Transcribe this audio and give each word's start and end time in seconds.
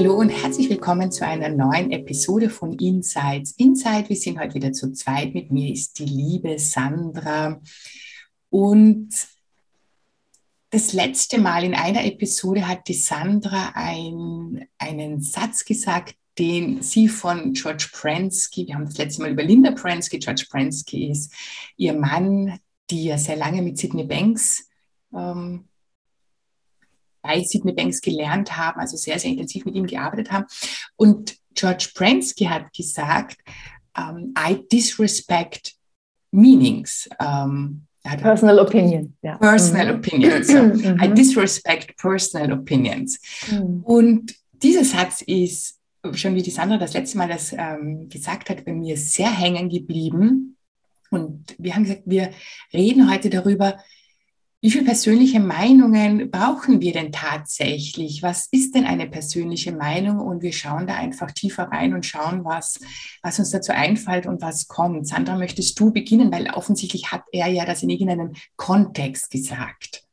Hallo 0.00 0.14
und 0.14 0.30
herzlich 0.30 0.70
willkommen 0.70 1.12
zu 1.12 1.26
einer 1.26 1.50
neuen 1.50 1.90
Episode 1.90 2.48
von 2.48 2.72
Insights. 2.78 3.50
Inside, 3.58 4.08
wir 4.08 4.16
sind 4.16 4.40
heute 4.40 4.54
wieder 4.54 4.72
zu 4.72 4.92
zweit. 4.92 5.34
Mit 5.34 5.52
mir 5.52 5.70
ist 5.70 5.98
die 5.98 6.06
liebe 6.06 6.58
Sandra. 6.58 7.60
Und 8.48 9.10
das 10.70 10.94
letzte 10.94 11.38
Mal 11.38 11.64
in 11.64 11.74
einer 11.74 12.02
Episode 12.06 12.66
hat 12.66 12.88
die 12.88 12.94
Sandra 12.94 13.72
ein, 13.74 14.66
einen 14.78 15.20
Satz 15.20 15.66
gesagt, 15.66 16.14
den 16.38 16.80
sie 16.80 17.06
von 17.06 17.52
George 17.52 17.90
Pransky, 17.92 18.68
wir 18.68 18.76
haben 18.76 18.86
das 18.86 18.96
letzte 18.96 19.20
Mal 19.20 19.32
über 19.32 19.42
Linda 19.42 19.72
Pransky, 19.72 20.18
George 20.18 20.46
Pransky 20.48 21.10
ist 21.10 21.30
ihr 21.76 21.92
Mann, 21.92 22.58
die 22.88 23.04
ja 23.04 23.18
sehr 23.18 23.36
lange 23.36 23.60
mit 23.60 23.76
Sidney 23.76 24.04
Banks 24.04 24.66
ähm, 25.14 25.68
bei 27.22 27.42
Sidney 27.42 27.72
Banks 27.72 28.00
gelernt 28.00 28.56
haben, 28.56 28.80
also 28.80 28.96
sehr, 28.96 29.18
sehr 29.18 29.30
intensiv 29.30 29.64
mit 29.64 29.74
ihm 29.74 29.86
gearbeitet 29.86 30.30
haben. 30.30 30.46
Und 30.96 31.36
George 31.54 31.90
Pransky 31.94 32.44
hat 32.44 32.72
gesagt, 32.72 33.38
um, 33.96 34.18
ähm, 34.18 34.34
I 34.38 34.66
disrespect 34.70 35.74
meanings. 36.30 37.08
Um, 37.18 37.86
ähm, 38.04 38.20
personal 38.20 38.58
opinion. 38.60 39.14
Ja. 39.22 39.36
Personal 39.36 39.92
mhm. 39.92 39.98
opinions. 39.98 40.46
So. 40.46 40.56
I 40.58 41.08
mhm. 41.08 41.14
disrespect 41.14 41.96
personal 41.96 42.52
opinions. 42.52 43.18
Mhm. 43.50 43.80
Und 43.82 44.34
dieser 44.52 44.84
Satz 44.84 45.22
ist, 45.22 45.78
schon 46.14 46.34
wie 46.34 46.42
die 46.42 46.50
Sandra 46.50 46.78
das 46.78 46.94
letzte 46.94 47.18
Mal 47.18 47.28
das 47.28 47.52
ähm, 47.52 48.08
gesagt 48.08 48.48
hat, 48.48 48.64
bei 48.64 48.72
mir 48.72 48.96
sehr 48.96 49.30
hängen 49.30 49.68
geblieben. 49.68 50.56
Und 51.10 51.54
wir 51.58 51.74
haben 51.74 51.82
gesagt, 51.82 52.02
wir 52.06 52.30
reden 52.72 53.10
heute 53.10 53.28
darüber, 53.28 53.78
wie 54.62 54.70
viele 54.70 54.84
persönliche 54.84 55.40
Meinungen 55.40 56.30
brauchen 56.30 56.82
wir 56.82 56.92
denn 56.92 57.12
tatsächlich? 57.12 58.22
Was 58.22 58.46
ist 58.50 58.74
denn 58.74 58.84
eine 58.84 59.06
persönliche 59.06 59.72
Meinung? 59.72 60.18
Und 60.18 60.42
wir 60.42 60.52
schauen 60.52 60.86
da 60.86 60.96
einfach 60.96 61.30
tiefer 61.30 61.64
rein 61.64 61.94
und 61.94 62.04
schauen, 62.04 62.44
was, 62.44 62.78
was 63.22 63.38
uns 63.38 63.50
dazu 63.50 63.72
einfällt 63.72 64.26
und 64.26 64.42
was 64.42 64.68
kommt. 64.68 65.06
Sandra, 65.06 65.38
möchtest 65.38 65.80
du 65.80 65.92
beginnen? 65.92 66.30
Weil 66.30 66.50
offensichtlich 66.50 67.10
hat 67.10 67.22
er 67.32 67.46
ja 67.46 67.64
das 67.64 67.82
in 67.82 67.88
irgendeinem 67.88 68.32
Kontext 68.56 69.30
gesagt. 69.30 70.04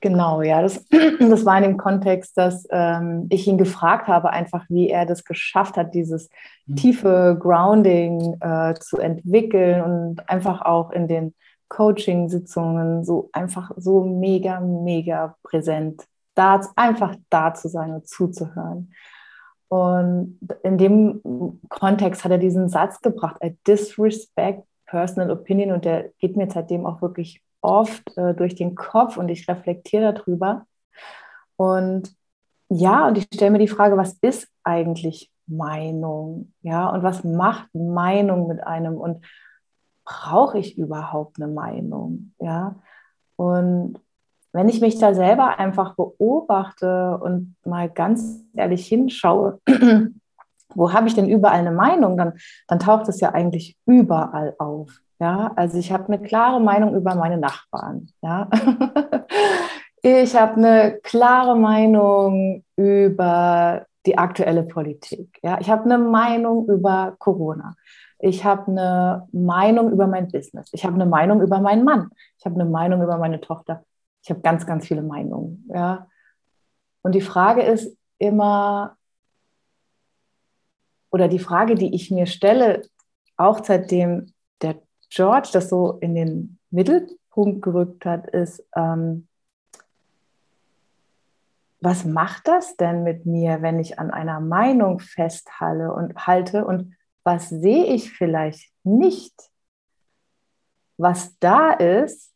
Genau, 0.00 0.42
ja, 0.42 0.60
das, 0.60 0.84
das 1.20 1.44
war 1.44 1.56
in 1.58 1.64
dem 1.64 1.76
Kontext, 1.76 2.36
dass 2.36 2.66
ähm, 2.70 3.26
ich 3.30 3.46
ihn 3.46 3.58
gefragt 3.58 4.08
habe, 4.08 4.30
einfach 4.30 4.64
wie 4.68 4.88
er 4.88 5.06
das 5.06 5.24
geschafft 5.24 5.76
hat, 5.76 5.94
dieses 5.94 6.30
mhm. 6.66 6.76
tiefe 6.76 7.38
Grounding 7.40 8.36
äh, 8.40 8.74
zu 8.74 8.98
entwickeln 8.98 9.82
und 9.82 10.28
einfach 10.28 10.62
auch 10.62 10.90
in 10.90 11.06
den 11.06 11.34
Coaching-Sitzungen 11.74 13.04
so 13.04 13.30
einfach 13.32 13.72
so 13.76 14.04
mega, 14.04 14.60
mega 14.60 15.36
präsent, 15.42 16.04
da, 16.34 16.60
einfach 16.76 17.16
da 17.30 17.52
zu 17.52 17.68
sein 17.68 17.92
und 17.92 18.06
zuzuhören. 18.06 18.92
Und 19.68 20.38
in 20.62 20.78
dem 20.78 21.60
Kontext 21.68 22.22
hat 22.22 22.30
er 22.30 22.38
diesen 22.38 22.68
Satz 22.68 23.00
gebracht, 23.00 23.38
I 23.42 23.56
disrespect 23.66 24.62
personal 24.86 25.32
opinion 25.32 25.72
und 25.72 25.84
der 25.84 26.10
geht 26.18 26.36
mir 26.36 26.48
seitdem 26.48 26.86
auch 26.86 27.02
wirklich 27.02 27.42
oft 27.60 28.16
äh, 28.16 28.34
durch 28.34 28.54
den 28.54 28.76
Kopf 28.76 29.16
und 29.16 29.28
ich 29.28 29.48
reflektiere 29.48 30.14
darüber. 30.14 30.66
Und 31.56 32.14
ja, 32.68 33.08
und 33.08 33.18
ich 33.18 33.24
stelle 33.34 33.50
mir 33.50 33.58
die 33.58 33.68
Frage, 33.68 33.96
was 33.96 34.16
ist 34.20 34.48
eigentlich 34.62 35.32
Meinung? 35.46 36.52
Ja, 36.62 36.88
und 36.90 37.02
was 37.02 37.24
macht 37.24 37.68
Meinung 37.74 38.46
mit 38.46 38.64
einem? 38.64 38.96
Und 38.96 39.24
brauche 40.04 40.58
ich 40.58 40.78
überhaupt 40.78 41.40
eine 41.40 41.52
Meinung? 41.52 42.32
Ja, 42.40 42.76
und 43.36 43.98
wenn 44.52 44.68
ich 44.68 44.80
mich 44.80 44.98
da 44.98 45.14
selber 45.14 45.58
einfach 45.58 45.96
beobachte 45.96 47.18
und 47.18 47.56
mal 47.64 47.90
ganz 47.90 48.44
ehrlich 48.54 48.86
hinschaue, 48.86 49.60
wo 50.74 50.92
habe 50.92 51.08
ich 51.08 51.14
denn 51.14 51.28
überall 51.28 51.58
eine 51.58 51.72
Meinung, 51.72 52.16
dann, 52.16 52.34
dann 52.68 52.78
taucht 52.78 53.08
es 53.08 53.20
ja 53.20 53.32
eigentlich 53.32 53.76
überall 53.84 54.54
auf. 54.58 55.00
Ja, 55.18 55.52
also 55.56 55.78
ich 55.78 55.92
habe 55.92 56.06
eine 56.06 56.22
klare 56.22 56.60
Meinung 56.60 56.94
über 56.94 57.14
meine 57.16 57.38
Nachbarn. 57.38 58.08
Ja, 58.22 58.48
ich 60.02 60.36
habe 60.36 60.56
eine 60.56 60.98
klare 61.02 61.56
Meinung 61.56 62.64
über 62.76 63.86
die 64.06 64.18
aktuelle 64.18 64.64
Politik. 64.64 65.38
Ja, 65.42 65.58
ich 65.60 65.70
habe 65.70 65.84
eine 65.84 65.98
Meinung 65.98 66.68
über 66.68 67.16
Corona 67.18 67.74
ich 68.24 68.42
habe 68.42 68.68
eine 68.68 69.28
Meinung 69.32 69.92
über 69.92 70.06
mein 70.06 70.28
Business, 70.28 70.70
ich 70.72 70.86
habe 70.86 70.94
eine 70.94 71.04
Meinung 71.04 71.42
über 71.42 71.60
meinen 71.60 71.84
Mann, 71.84 72.08
ich 72.38 72.46
habe 72.46 72.54
eine 72.54 72.64
Meinung 72.64 73.02
über 73.02 73.18
meine 73.18 73.38
Tochter. 73.38 73.84
Ich 74.22 74.30
habe 74.30 74.40
ganz, 74.40 74.64
ganz 74.64 74.86
viele 74.86 75.02
Meinungen. 75.02 75.68
Ja. 75.68 76.08
Und 77.02 77.14
die 77.14 77.20
Frage 77.20 77.60
ist 77.60 77.94
immer, 78.16 78.96
oder 81.10 81.28
die 81.28 81.38
Frage, 81.38 81.74
die 81.74 81.94
ich 81.94 82.10
mir 82.10 82.24
stelle, 82.24 82.88
auch 83.36 83.62
seitdem 83.62 84.32
der 84.62 84.76
George 85.10 85.50
das 85.52 85.68
so 85.68 85.98
in 86.00 86.14
den 86.14 86.58
Mittelpunkt 86.70 87.60
gerückt 87.60 88.06
hat, 88.06 88.26
ist, 88.30 88.64
ähm, 88.74 89.28
was 91.80 92.06
macht 92.06 92.48
das 92.48 92.78
denn 92.78 93.02
mit 93.02 93.26
mir, 93.26 93.60
wenn 93.60 93.78
ich 93.78 93.98
an 93.98 94.10
einer 94.10 94.40
Meinung 94.40 95.00
festhalte 95.00 95.92
und 95.92 96.26
halte 96.26 96.64
und 96.64 96.94
was 97.24 97.48
sehe 97.48 97.86
ich 97.86 98.12
vielleicht 98.12 98.70
nicht, 98.84 99.34
was 100.96 101.36
da 101.38 101.72
ist, 101.72 102.34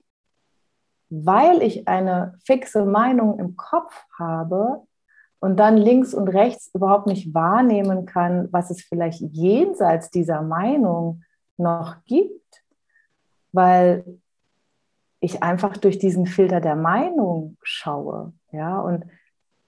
weil 1.11 1.63
ich 1.63 1.87
eine 1.87 2.39
fixe 2.45 2.85
Meinung 2.85 3.39
im 3.39 3.57
Kopf 3.57 4.05
habe 4.19 4.83
und 5.41 5.57
dann 5.59 5.77
links 5.77 6.15
und 6.15 6.29
rechts 6.29 6.71
überhaupt 6.75 7.07
nicht 7.07 7.33
wahrnehmen 7.33 8.07
kann, 8.07 8.49
was 8.53 8.71
es 8.71 8.83
vielleicht 8.83 9.21
jenseits 9.21 10.11
dieser 10.11 10.43
Meinung 10.43 11.23
noch 11.57 12.05
gibt, 12.05 12.65
weil 13.53 14.05
ich 15.21 15.43
einfach 15.43 15.77
durch 15.77 15.99
diesen 15.99 16.27
Filter 16.27 16.61
der 16.61 16.77
Meinung 16.77 17.57
schaue, 17.63 18.33
ja, 18.53 18.81
und 18.81 19.05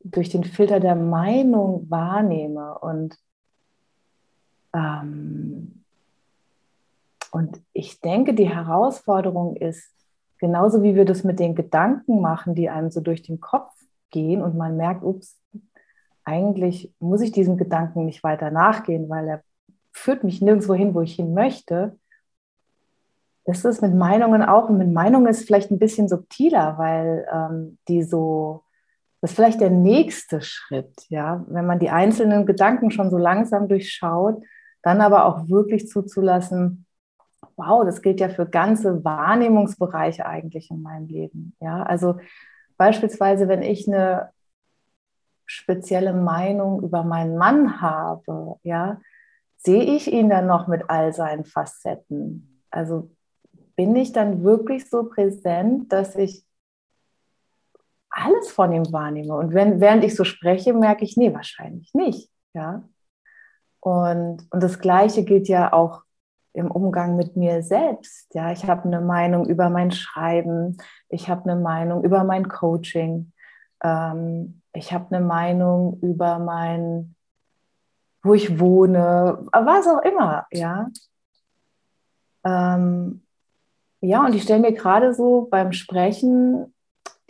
durch 0.02 0.28
den 0.30 0.44
Filter 0.44 0.80
der 0.80 0.94
Meinung 0.94 1.90
wahrnehme 1.90 2.78
und 2.78 3.18
ähm, 4.74 5.84
und 7.30 7.60
ich 7.72 8.00
denke, 8.00 8.34
die 8.34 8.48
Herausforderung 8.48 9.56
ist, 9.56 9.90
genauso 10.38 10.82
wie 10.82 10.94
wir 10.94 11.04
das 11.04 11.22
mit 11.22 11.38
den 11.38 11.54
Gedanken 11.54 12.20
machen, 12.20 12.54
die 12.54 12.68
einem 12.68 12.90
so 12.90 13.00
durch 13.00 13.22
den 13.22 13.40
Kopf 13.40 13.72
gehen 14.10 14.42
und 14.42 14.56
man 14.56 14.76
merkt, 14.76 15.04
ups, 15.04 15.38
eigentlich 16.24 16.92
muss 16.98 17.20
ich 17.20 17.32
diesem 17.32 17.56
Gedanken 17.56 18.04
nicht 18.04 18.22
weiter 18.22 18.50
nachgehen, 18.50 19.08
weil 19.08 19.28
er 19.28 19.42
führt 19.92 20.24
mich 20.24 20.40
nirgendwo 20.40 20.74
hin, 20.74 20.94
wo 20.94 21.00
ich 21.00 21.14
hin 21.14 21.34
möchte. 21.34 21.96
Das 23.44 23.64
ist 23.64 23.82
mit 23.82 23.94
Meinungen 23.94 24.42
auch. 24.42 24.68
Und 24.68 24.78
mit 24.78 24.92
Meinungen 24.92 25.26
ist 25.26 25.46
vielleicht 25.46 25.70
ein 25.70 25.78
bisschen 25.78 26.08
subtiler, 26.08 26.78
weil 26.78 27.26
ähm, 27.32 27.78
die 27.88 28.02
so 28.02 28.64
das 29.20 29.32
ist 29.32 29.36
vielleicht 29.36 29.60
der 29.60 29.70
nächste 29.70 30.40
Schritt, 30.40 31.04
ja, 31.10 31.44
wenn 31.48 31.66
man 31.66 31.78
die 31.78 31.90
einzelnen 31.90 32.46
Gedanken 32.46 32.90
schon 32.90 33.10
so 33.10 33.18
langsam 33.18 33.68
durchschaut, 33.68 34.42
dann 34.82 35.00
aber 35.00 35.26
auch 35.26 35.48
wirklich 35.48 35.88
zuzulassen, 35.88 36.86
wow, 37.56 37.84
das 37.84 38.02
gilt 38.02 38.20
ja 38.20 38.28
für 38.28 38.46
ganze 38.46 39.04
Wahrnehmungsbereiche 39.04 40.26
eigentlich 40.26 40.70
in 40.70 40.82
meinem 40.82 41.06
Leben. 41.06 41.54
Ja, 41.60 41.82
also 41.82 42.18
beispielsweise, 42.76 43.48
wenn 43.48 43.62
ich 43.62 43.86
eine 43.86 44.30
spezielle 45.46 46.12
Meinung 46.12 46.82
über 46.82 47.02
meinen 47.02 47.36
Mann 47.36 47.80
habe, 47.80 48.56
ja, 48.62 49.00
sehe 49.56 49.82
ich 49.82 50.10
ihn 50.10 50.30
dann 50.30 50.46
noch 50.46 50.68
mit 50.68 50.88
all 50.88 51.12
seinen 51.12 51.44
Facetten? 51.44 52.62
Also 52.70 53.10
bin 53.76 53.94
ich 53.96 54.12
dann 54.12 54.44
wirklich 54.44 54.88
so 54.88 55.04
präsent, 55.04 55.92
dass 55.92 56.14
ich 56.16 56.44
alles 58.10 58.50
von 58.50 58.72
ihm 58.72 58.92
wahrnehme? 58.92 59.34
Und 59.34 59.52
wenn, 59.52 59.80
während 59.80 60.04
ich 60.04 60.14
so 60.14 60.24
spreche, 60.24 60.72
merke 60.72 61.04
ich, 61.04 61.16
nee, 61.16 61.34
wahrscheinlich 61.34 61.92
nicht. 61.94 62.30
Ja, 62.54 62.82
und, 63.80 64.46
und 64.50 64.62
das 64.62 64.78
Gleiche 64.78 65.24
gilt 65.24 65.48
ja 65.48 65.72
auch 65.72 66.02
im 66.52 66.70
Umgang 66.70 67.16
mit 67.16 67.36
mir 67.36 67.62
selbst. 67.62 68.34
Ja, 68.34 68.52
ich 68.52 68.66
habe 68.66 68.84
eine 68.84 69.00
Meinung 69.00 69.46
über 69.46 69.70
mein 69.70 69.90
Schreiben, 69.90 70.76
ich 71.08 71.28
habe 71.28 71.50
eine 71.50 71.60
Meinung 71.60 72.04
über 72.04 72.24
mein 72.24 72.48
Coaching, 72.48 73.32
ähm, 73.82 74.62
ich 74.72 74.92
habe 74.92 75.14
eine 75.14 75.24
Meinung 75.24 75.98
über 76.00 76.38
mein 76.38 77.14
wo 78.22 78.34
ich 78.34 78.58
wohne, 78.60 79.46
was 79.52 79.86
auch 79.86 80.02
immer, 80.02 80.46
ja. 80.52 80.88
Ähm, 82.44 83.22
ja, 84.00 84.24
und 84.24 84.34
ich 84.34 84.42
stelle 84.42 84.60
mir 84.60 84.72
gerade 84.72 85.14
so 85.14 85.48
beim 85.50 85.72
Sprechen 85.72 86.74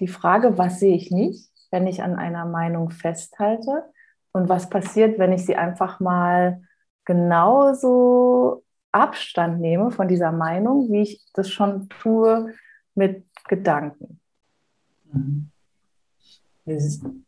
die 0.01 0.09
Frage, 0.09 0.57
was 0.59 0.81
sehe 0.81 0.95
ich 0.95 1.11
nicht, 1.11 1.51
wenn 1.71 1.87
ich 1.87 2.03
an 2.03 2.17
einer 2.17 2.45
Meinung 2.45 2.91
festhalte 2.91 3.85
und 4.33 4.49
was 4.49 4.71
passiert, 4.71 5.19
wenn 5.19 5.33
ich 5.33 5.45
sie 5.45 5.57
einfach 5.57 6.01
mal 6.01 6.63
genauso 7.05 8.65
Abstand 8.93 9.61
nehme 9.61 9.91
von 9.91 10.09
dieser 10.09 10.33
Meinung, 10.33 10.91
wie 10.93 11.03
ich 11.03 11.23
das 11.35 11.51
schon 11.51 11.89
tue 11.89 12.55
mit 12.95 13.25
Gedanken. 13.49 14.21
Mhm. 15.13 15.51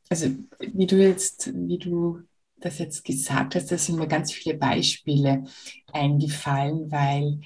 Also 0.09 0.31
wie 0.61 0.87
du 0.87 0.97
jetzt, 0.97 1.53
wie 1.55 1.79
du 1.79 2.23
das 2.57 2.79
jetzt 2.79 3.05
gesagt 3.05 3.55
hast, 3.55 3.73
da 3.73 3.79
sind 3.79 3.99
mir 3.99 4.07
ganz 4.07 4.33
viele 4.33 4.57
Beispiele 4.57 5.45
eingefallen, 5.93 6.93
weil 6.93 7.41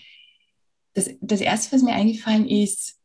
das, 0.93 1.11
das 1.21 1.41
Erste, 1.41 1.75
was 1.75 1.83
mir 1.83 1.95
eingefallen 1.95 2.47
ist, 2.47 2.99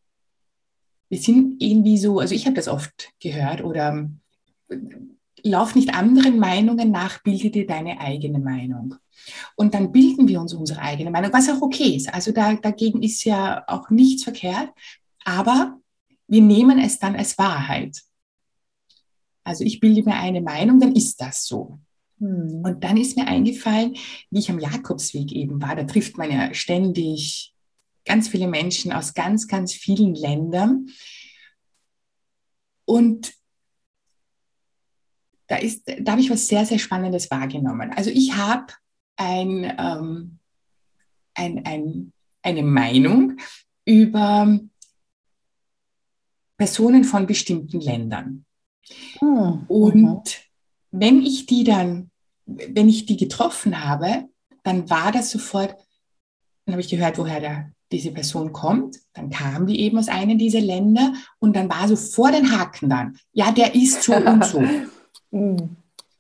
wir 1.10 1.20
sind 1.20 1.62
irgendwie 1.62 1.98
so, 1.98 2.20
also 2.20 2.34
ich 2.34 2.46
habe 2.46 2.56
das 2.56 2.68
oft 2.68 3.12
gehört 3.20 3.64
oder 3.64 4.10
lauf 5.44 5.76
nicht 5.76 5.94
anderen 5.94 6.40
Meinungen 6.40 6.92
nach, 6.92 7.22
bilde 7.24 7.50
dir 7.50 7.66
deine 7.68 8.00
eigene 8.00 8.40
Meinung. 8.40 8.96
Und 9.56 9.74
dann 9.74 9.92
bilden 9.92 10.28
wir 10.28 10.42
uns 10.42 10.54
unsere 10.54 10.82
eigene 10.82 11.12
Meinung, 11.12 11.32
was 11.34 11.50
auch 11.50 11.62
okay 11.62 11.96
ist. 11.96 12.14
Also 12.14 12.32
da, 12.32 12.54
dagegen 12.56 13.04
ist 13.04 13.24
ja 13.24 13.64
auch 13.68 13.90
nichts 13.90 14.24
verkehrt, 14.24 14.70
aber 15.24 15.80
wir 16.28 16.42
nehmen 16.42 16.80
es 16.80 17.00
dann 17.00 17.16
als 17.16 17.38
Wahrheit. 17.38 18.02
Also 19.44 19.64
ich 19.64 19.80
bilde 19.80 20.04
mir 20.04 20.16
eine 20.16 20.42
Meinung, 20.42 20.80
dann 20.80 20.96
ist 20.96 21.20
das 21.22 21.46
so. 21.46 21.80
Hm. 22.20 22.62
Und 22.64 22.84
dann 22.84 22.98
ist 22.98 23.18
mir 23.18 23.28
eingefallen, 23.28 23.96
wie 24.30 24.40
ich 24.40 24.50
am 24.50 24.60
Jakobsweg 24.60 25.32
eben 25.32 25.62
war, 25.62 25.76
da 25.76 25.84
trifft 25.84 26.18
man 26.18 26.32
ja 26.32 26.54
ständig 26.54 27.54
ganz 28.06 28.28
viele 28.30 28.48
Menschen 28.48 28.92
aus 28.92 29.14
ganz, 29.14 29.48
ganz 29.48 29.74
vielen 29.74 30.16
Ländern. 30.16 30.88
Und 32.86 33.34
ist, 35.62 35.84
da 36.00 36.14
habe 36.14 36.22
ich 36.22 36.30
was 36.30 36.48
sehr, 36.48 36.66
sehr 36.66 36.80
Spannendes 36.80 37.30
wahrgenommen. 37.32 37.92
Also 37.96 38.10
ich 38.10 38.36
habe 38.36 38.74
ein, 39.18 39.76
ähm, 39.78 40.40
ein, 41.34 41.66
ein, 41.66 42.14
eine 42.42 42.64
Meinung 42.64 43.38
über 43.86 44.60
Personen 46.58 47.04
von 47.04 47.26
bestimmten 47.26 47.82
Ländern. 47.82 48.46
Mhm. 49.22 49.66
Und 49.68 50.42
wenn 50.92 51.22
ich 51.22 51.46
die 51.46 51.64
dann, 51.64 52.12
wenn 52.46 52.90
ich 52.90 53.06
die 53.06 53.18
getroffen 53.18 53.84
habe, 53.84 54.26
dann 54.64 54.90
war 54.90 55.12
das 55.12 55.32
sofort, 55.32 55.76
dann 56.66 56.74
habe 56.74 56.82
ich 56.82 56.90
gehört, 56.90 57.18
woher 57.18 57.40
der, 57.40 57.72
diese 57.92 58.12
Person 58.12 58.54
kommt. 58.54 59.00
Dann 59.14 59.30
kam 59.30 59.66
die 59.66 59.80
eben 59.82 59.98
aus 59.98 60.08
einem 60.08 60.38
dieser 60.38 60.62
Länder 60.62 61.14
und 61.40 61.56
dann 61.56 61.70
war 61.70 61.88
so 61.88 61.96
vor 61.96 62.32
den 62.32 62.52
Haken 62.52 62.90
dann, 62.90 63.18
ja, 63.34 63.52
der 63.52 63.76
ist 63.76 64.04
so 64.04 64.16
und 64.16 64.46
so. 64.46 64.64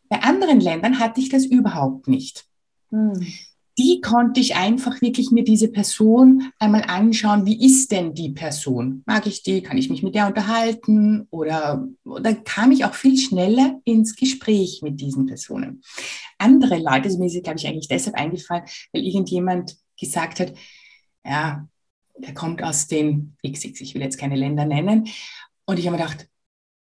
Bei 0.10 0.22
anderen 0.22 0.60
Ländern 0.60 1.00
hatte 1.00 1.22
ich 1.22 1.30
das 1.30 1.46
überhaupt 1.46 2.08
nicht. 2.08 2.46
Mhm. 2.90 3.26
Die 3.78 4.02
konnte 4.02 4.42
ich 4.42 4.56
einfach 4.56 5.02
wirklich 5.02 5.32
mir 5.32 5.44
diese 5.44 5.70
Person 5.70 6.52
einmal 6.60 6.84
anschauen. 6.84 7.46
Wie 7.46 7.66
ist 7.66 7.92
denn 7.92 8.14
die 8.14 8.30
Person? 8.30 9.02
Mag 9.06 9.26
ich 9.28 9.44
die? 9.44 9.64
Kann 9.64 9.78
ich 9.78 9.90
mich 9.90 10.04
mit 10.04 10.14
der 10.14 10.28
unterhalten? 10.28 11.28
Oder, 11.30 11.88
oder 12.04 12.36
kam 12.36 12.72
ich 12.72 12.84
auch 12.84 12.94
viel 12.94 13.18
schneller 13.18 13.80
ins 13.86 14.16
Gespräch 14.16 14.82
mit 14.84 15.00
diesen 15.00 15.26
Personen. 15.26 15.82
Andere 16.38 16.78
Leute, 16.78 17.06
also 17.06 17.18
mir 17.18 17.28
ist, 17.28 17.44
glaube 17.44 17.60
ich, 17.60 17.68
eigentlich 17.68 17.88
deshalb 17.88 18.18
eingefallen, 18.18 18.66
weil 18.92 19.04
irgendjemand 19.04 19.78
gesagt 20.00 20.42
hat, 20.42 20.54
ja, 21.24 21.68
der 22.18 22.34
kommt 22.34 22.62
aus 22.62 22.88
den 22.88 23.38
XX, 23.46 23.80
ich 23.82 23.96
will 23.96 24.02
jetzt 24.02 24.18
keine 24.18 24.36
Länder 24.36 24.66
nennen. 24.66 25.08
Und 25.66 25.80
ich 25.80 25.88
habe 25.88 25.98
mir 25.98 26.04
gedacht, 26.04 26.28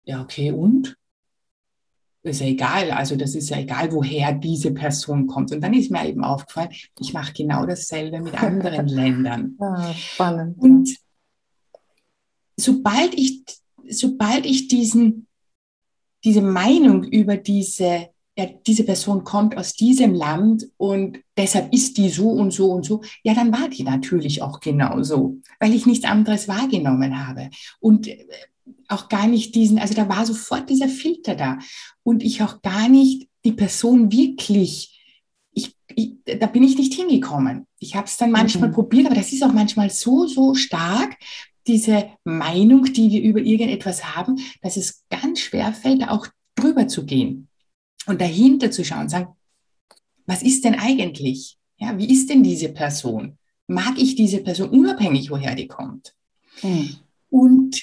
ja, 0.05 0.23
okay, 0.23 0.51
und? 0.51 0.97
Ist 2.23 2.41
ja 2.41 2.47
egal, 2.47 2.91
also 2.91 3.17
das 3.17 3.35
ist 3.35 3.49
ja 3.51 3.59
egal, 3.59 3.93
woher 3.93 4.33
diese 4.33 4.73
Person 4.73 5.27
kommt. 5.27 5.53
Und 5.53 5.63
dann 5.63 5.73
ist 5.73 5.91
mir 5.91 6.07
eben 6.07 6.23
aufgefallen, 6.23 6.71
ich 6.99 7.13
mache 7.13 7.33
genau 7.33 7.65
dasselbe 7.65 8.21
mit 8.21 8.41
anderen 8.41 8.89
Ländern. 8.89 9.57
Ah, 9.59 9.93
spannend. 9.95 10.59
Und 10.59 10.97
sobald 12.57 13.15
ich, 13.15 13.43
sobald 13.89 14.45
ich 14.45 14.69
diesen, 14.69 15.27
diese 16.23 16.43
Meinung 16.43 17.05
über 17.05 17.39
diese, 17.39 18.11
ja, 18.37 18.47
diese 18.67 18.85
Person 18.85 19.25
kommt 19.25 19.57
aus 19.57 19.73
diesem 19.73 20.15
Land 20.15 20.69
und 20.77 21.21
deshalb 21.37 21.73
ist 21.73 21.97
die 21.97 22.11
so 22.11 22.31
und 22.31 22.53
so 22.53 22.71
und 22.73 22.85
so, 22.85 23.03
ja, 23.23 23.35
dann 23.35 23.53
war 23.53 23.69
die 23.69 23.83
natürlich 23.83 24.43
auch 24.43 24.61
genau 24.61 25.03
so, 25.03 25.39
weil 25.59 25.75
ich 25.75 25.87
nichts 25.87 26.05
anderes 26.05 26.49
wahrgenommen 26.49 27.27
habe. 27.27 27.49
Und 27.81 28.09
auch 28.91 29.09
gar 29.09 29.27
nicht 29.27 29.55
diesen, 29.55 29.79
also 29.79 29.95
da 29.95 30.09
war 30.09 30.27
sofort 30.27 30.69
dieser 30.69 30.89
Filter 30.89 31.35
da 31.35 31.59
und 32.03 32.23
ich 32.23 32.43
auch 32.43 32.63
gar 32.63 32.89
nicht 32.89 33.29
die 33.45 33.53
Person 33.53 34.13
wirklich, 34.13 35.01
ich, 35.53 35.75
ich 35.95 36.15
da 36.25 36.47
bin 36.47 36.63
ich 36.63 36.77
nicht 36.77 36.95
hingekommen. 36.95 37.67
Ich 37.79 37.97
habe 37.97 38.07
es 38.07 38.17
dann 38.17 38.31
manchmal 38.31 38.69
mhm. 38.69 38.75
probiert, 38.75 39.07
aber 39.07 39.15
das 39.15 39.33
ist 39.33 39.43
auch 39.43 39.53
manchmal 39.53 39.91
so, 39.91 40.27
so 40.27 40.55
stark, 40.55 41.17
diese 41.67 42.09
Meinung, 42.25 42.85
die 42.85 43.11
wir 43.11 43.23
über 43.23 43.41
irgendetwas 43.41 44.17
haben, 44.17 44.41
dass 44.63 44.77
es 44.77 45.05
ganz 45.09 45.41
schwer 45.41 45.73
fällt, 45.73 46.03
da 46.03 46.11
auch 46.11 46.27
drüber 46.55 46.89
zu 46.89 47.05
gehen 47.05 47.49
und 48.07 48.21
dahinter 48.21 48.71
zu 48.71 48.85
schauen 48.85 49.03
und 49.03 49.09
sagen, 49.09 49.29
was 50.27 50.43
ist 50.43 50.65
denn 50.65 50.75
eigentlich? 50.75 51.59
Ja, 51.79 51.97
wie 51.99 52.11
ist 52.11 52.31
denn 52.31 52.43
diese 52.43 52.69
Person? 52.71 53.39
Mag 53.67 53.99
ich 53.99 54.15
diese 54.15 54.39
Person 54.39 54.71
unabhängig, 54.71 55.31
woher 55.31 55.55
die 55.55 55.67
kommt? 55.67 56.15
Mhm. 56.63 56.97
Und 57.31 57.83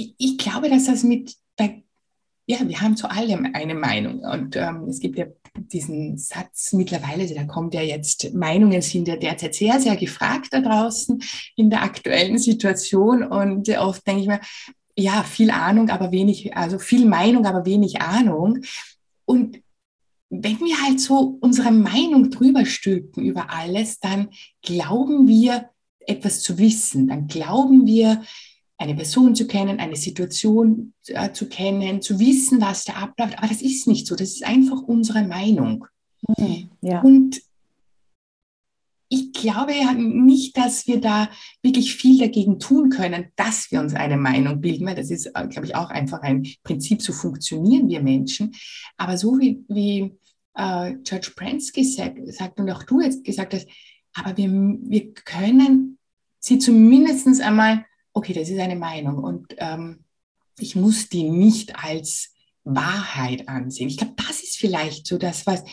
ich, 0.00 0.14
ich 0.18 0.38
glaube, 0.38 0.70
dass 0.70 0.86
das 0.86 1.02
mit 1.02 1.34
der 1.58 1.82
ja, 2.50 2.68
wir 2.68 2.80
haben 2.80 2.96
zu 2.96 3.08
allem 3.08 3.48
eine 3.54 3.76
Meinung. 3.76 4.20
Und 4.20 4.56
ähm, 4.56 4.88
es 4.88 4.98
gibt 4.98 5.16
ja 5.16 5.26
diesen 5.54 6.18
Satz 6.18 6.72
mittlerweile, 6.72 7.32
da 7.32 7.44
kommt 7.44 7.74
ja 7.74 7.80
jetzt, 7.80 8.34
Meinungen 8.34 8.82
sind 8.82 9.06
ja 9.06 9.14
derzeit 9.14 9.54
sehr, 9.54 9.78
sehr 9.78 9.94
gefragt 9.94 10.48
da 10.50 10.60
draußen 10.60 11.22
in 11.54 11.70
der 11.70 11.82
aktuellen 11.82 12.38
Situation. 12.38 13.22
Und 13.22 13.68
oft 13.78 14.04
denke 14.04 14.22
ich 14.22 14.26
mir, 14.26 14.40
ja, 14.96 15.22
viel 15.22 15.52
Ahnung, 15.52 15.90
aber 15.90 16.10
wenig, 16.10 16.56
also 16.56 16.80
viel 16.80 17.06
Meinung, 17.06 17.46
aber 17.46 17.64
wenig 17.66 18.00
Ahnung. 18.00 18.62
Und 19.26 19.60
wenn 20.28 20.58
wir 20.58 20.82
halt 20.82 21.00
so 21.00 21.38
unsere 21.40 21.70
Meinung 21.70 22.30
drüber 22.30 22.66
stülpen 22.66 23.24
über 23.24 23.50
alles, 23.50 24.00
dann 24.00 24.30
glauben 24.62 25.28
wir, 25.28 25.70
etwas 26.00 26.42
zu 26.42 26.58
wissen. 26.58 27.08
Dann 27.08 27.28
glauben 27.28 27.86
wir, 27.86 28.22
eine 28.80 28.94
Person 28.94 29.34
zu 29.34 29.46
kennen, 29.46 29.78
eine 29.78 29.96
Situation 29.96 30.94
äh, 31.08 31.32
zu 31.32 31.48
kennen, 31.48 32.00
zu 32.00 32.18
wissen, 32.18 32.62
was 32.62 32.84
da 32.84 32.94
abläuft. 32.94 33.36
Aber 33.36 33.46
das 33.46 33.60
ist 33.60 33.86
nicht 33.86 34.06
so. 34.06 34.16
Das 34.16 34.30
ist 34.30 34.44
einfach 34.44 34.80
unsere 34.80 35.22
Meinung. 35.22 35.86
Mhm, 36.26 36.70
ja. 36.80 37.02
Und 37.02 37.42
ich 39.10 39.34
glaube 39.34 39.74
ja 39.74 39.92
nicht, 39.92 40.56
dass 40.56 40.86
wir 40.86 40.98
da 40.98 41.28
wirklich 41.62 41.94
viel 41.94 42.18
dagegen 42.18 42.58
tun 42.58 42.88
können, 42.88 43.26
dass 43.36 43.70
wir 43.70 43.80
uns 43.80 43.92
eine 43.92 44.16
Meinung 44.16 44.62
bilden, 44.62 44.86
weil 44.86 44.94
das 44.94 45.10
ist, 45.10 45.26
äh, 45.26 45.46
glaube 45.46 45.66
ich, 45.66 45.74
auch 45.74 45.90
einfach 45.90 46.22
ein 46.22 46.46
Prinzip, 46.62 47.02
so 47.02 47.12
funktionieren 47.12 47.86
wir 47.86 48.00
Menschen. 48.00 48.52
Aber 48.96 49.18
so 49.18 49.38
wie, 49.38 49.62
wie 49.68 50.16
äh, 50.54 50.94
George 51.04 51.32
Pransky 51.36 51.84
sagt, 51.84 52.32
sagt 52.32 52.58
und 52.58 52.70
auch 52.70 52.84
du 52.84 53.02
jetzt 53.02 53.24
gesagt 53.24 53.52
hast, 53.52 53.68
aber 54.14 54.34
wir, 54.38 54.48
wir 54.48 55.12
können 55.12 55.98
sie 56.38 56.58
zumindest 56.58 57.42
einmal 57.42 57.84
okay, 58.12 58.32
das 58.32 58.48
ist 58.48 58.58
eine 58.58 58.76
Meinung 58.76 59.18
und 59.18 59.54
ähm, 59.58 60.04
ich 60.58 60.76
muss 60.76 61.08
die 61.08 61.28
nicht 61.28 61.82
als 61.82 62.34
Wahrheit 62.64 63.48
ansehen. 63.48 63.88
Ich 63.88 63.96
glaube, 63.96 64.14
das 64.16 64.42
ist 64.42 64.58
vielleicht 64.58 65.06
so 65.06 65.18
das, 65.18 65.46
was, 65.46 65.64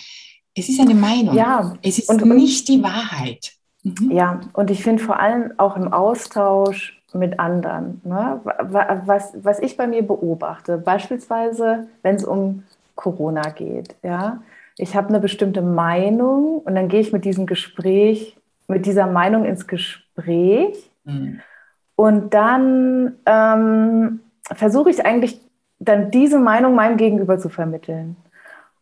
es 0.55 0.69
ist 0.69 0.79
eine 0.79 0.95
Meinung. 0.95 1.35
Ja. 1.35 1.73
Es 1.81 1.99
ist 1.99 2.09
und, 2.09 2.25
nicht 2.25 2.67
die 2.67 2.81
Wahrheit. 2.81 3.53
Mhm. 3.83 4.11
Ja, 4.11 4.41
und 4.53 4.71
ich 4.71 4.83
finde 4.83 5.03
vor 5.03 5.19
allem 5.19 5.53
auch 5.57 5.75
im 5.75 5.91
Austausch 5.91 6.99
mit 7.13 7.39
anderen, 7.39 8.01
ne, 8.03 8.41
was, 8.43 9.33
was 9.41 9.59
ich 9.59 9.77
bei 9.77 9.87
mir 9.87 10.03
beobachte, 10.03 10.77
beispielsweise, 10.77 11.87
wenn 12.01 12.15
es 12.15 12.25
um 12.25 12.63
Corona 12.95 13.49
geht, 13.49 13.95
ja, 14.03 14.41
ich 14.77 14.95
habe 14.95 15.09
eine 15.09 15.19
bestimmte 15.19 15.61
Meinung 15.61 16.59
und 16.59 16.75
dann 16.75 16.89
gehe 16.89 16.99
ich 16.99 17.11
mit 17.11 17.25
diesem 17.25 17.45
Gespräch, 17.45 18.37
mit 18.67 18.85
dieser 18.85 19.07
Meinung 19.07 19.45
ins 19.45 19.67
Gespräch. 19.67 20.91
Mhm. 21.03 21.39
Und 21.97 22.33
dann 22.33 23.15
ähm, 23.25 24.21
versuche 24.53 24.89
ich 24.89 25.05
eigentlich 25.05 25.41
dann 25.79 26.11
diese 26.11 26.39
Meinung 26.39 26.75
meinem 26.75 26.95
Gegenüber 26.95 27.37
zu 27.39 27.49
vermitteln. 27.49 28.15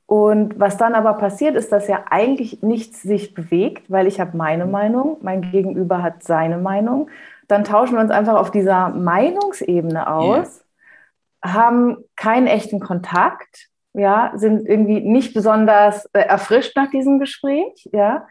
Und 0.05 0.59
was 0.59 0.77
dann 0.77 0.93
aber 0.93 1.13
passiert, 1.13 1.55
ist, 1.55 1.71
dass 1.71 1.87
ja 1.87 2.03
eigentlich 2.09 2.61
nichts 2.61 3.01
sich 3.01 3.33
bewegt, 3.33 3.89
weil 3.89 4.05
ich 4.05 4.19
habe 4.19 4.37
meine 4.37 4.65
Meinung, 4.65 5.17
mein 5.21 5.41
Gegenüber 5.41 6.03
hat 6.03 6.23
seine 6.23 6.57
Meinung. 6.57 7.09
Dann 7.47 7.63
tauschen 7.63 7.95
wir 7.95 8.01
uns 8.01 8.11
einfach 8.11 8.35
auf 8.35 8.51
dieser 8.51 8.89
Meinungsebene 8.89 10.07
aus, 10.07 10.63
yeah. 11.43 11.53
haben 11.53 11.97
keinen 12.15 12.47
echten 12.47 12.79
Kontakt, 12.79 13.69
ja, 13.93 14.33
sind 14.35 14.67
irgendwie 14.67 14.99
nicht 14.99 15.33
besonders 15.33 16.05
äh, 16.13 16.19
erfrischt 16.19 16.75
nach 16.75 16.89
diesem 16.91 17.17
Gespräch, 17.17 17.89
ja. 17.91 18.27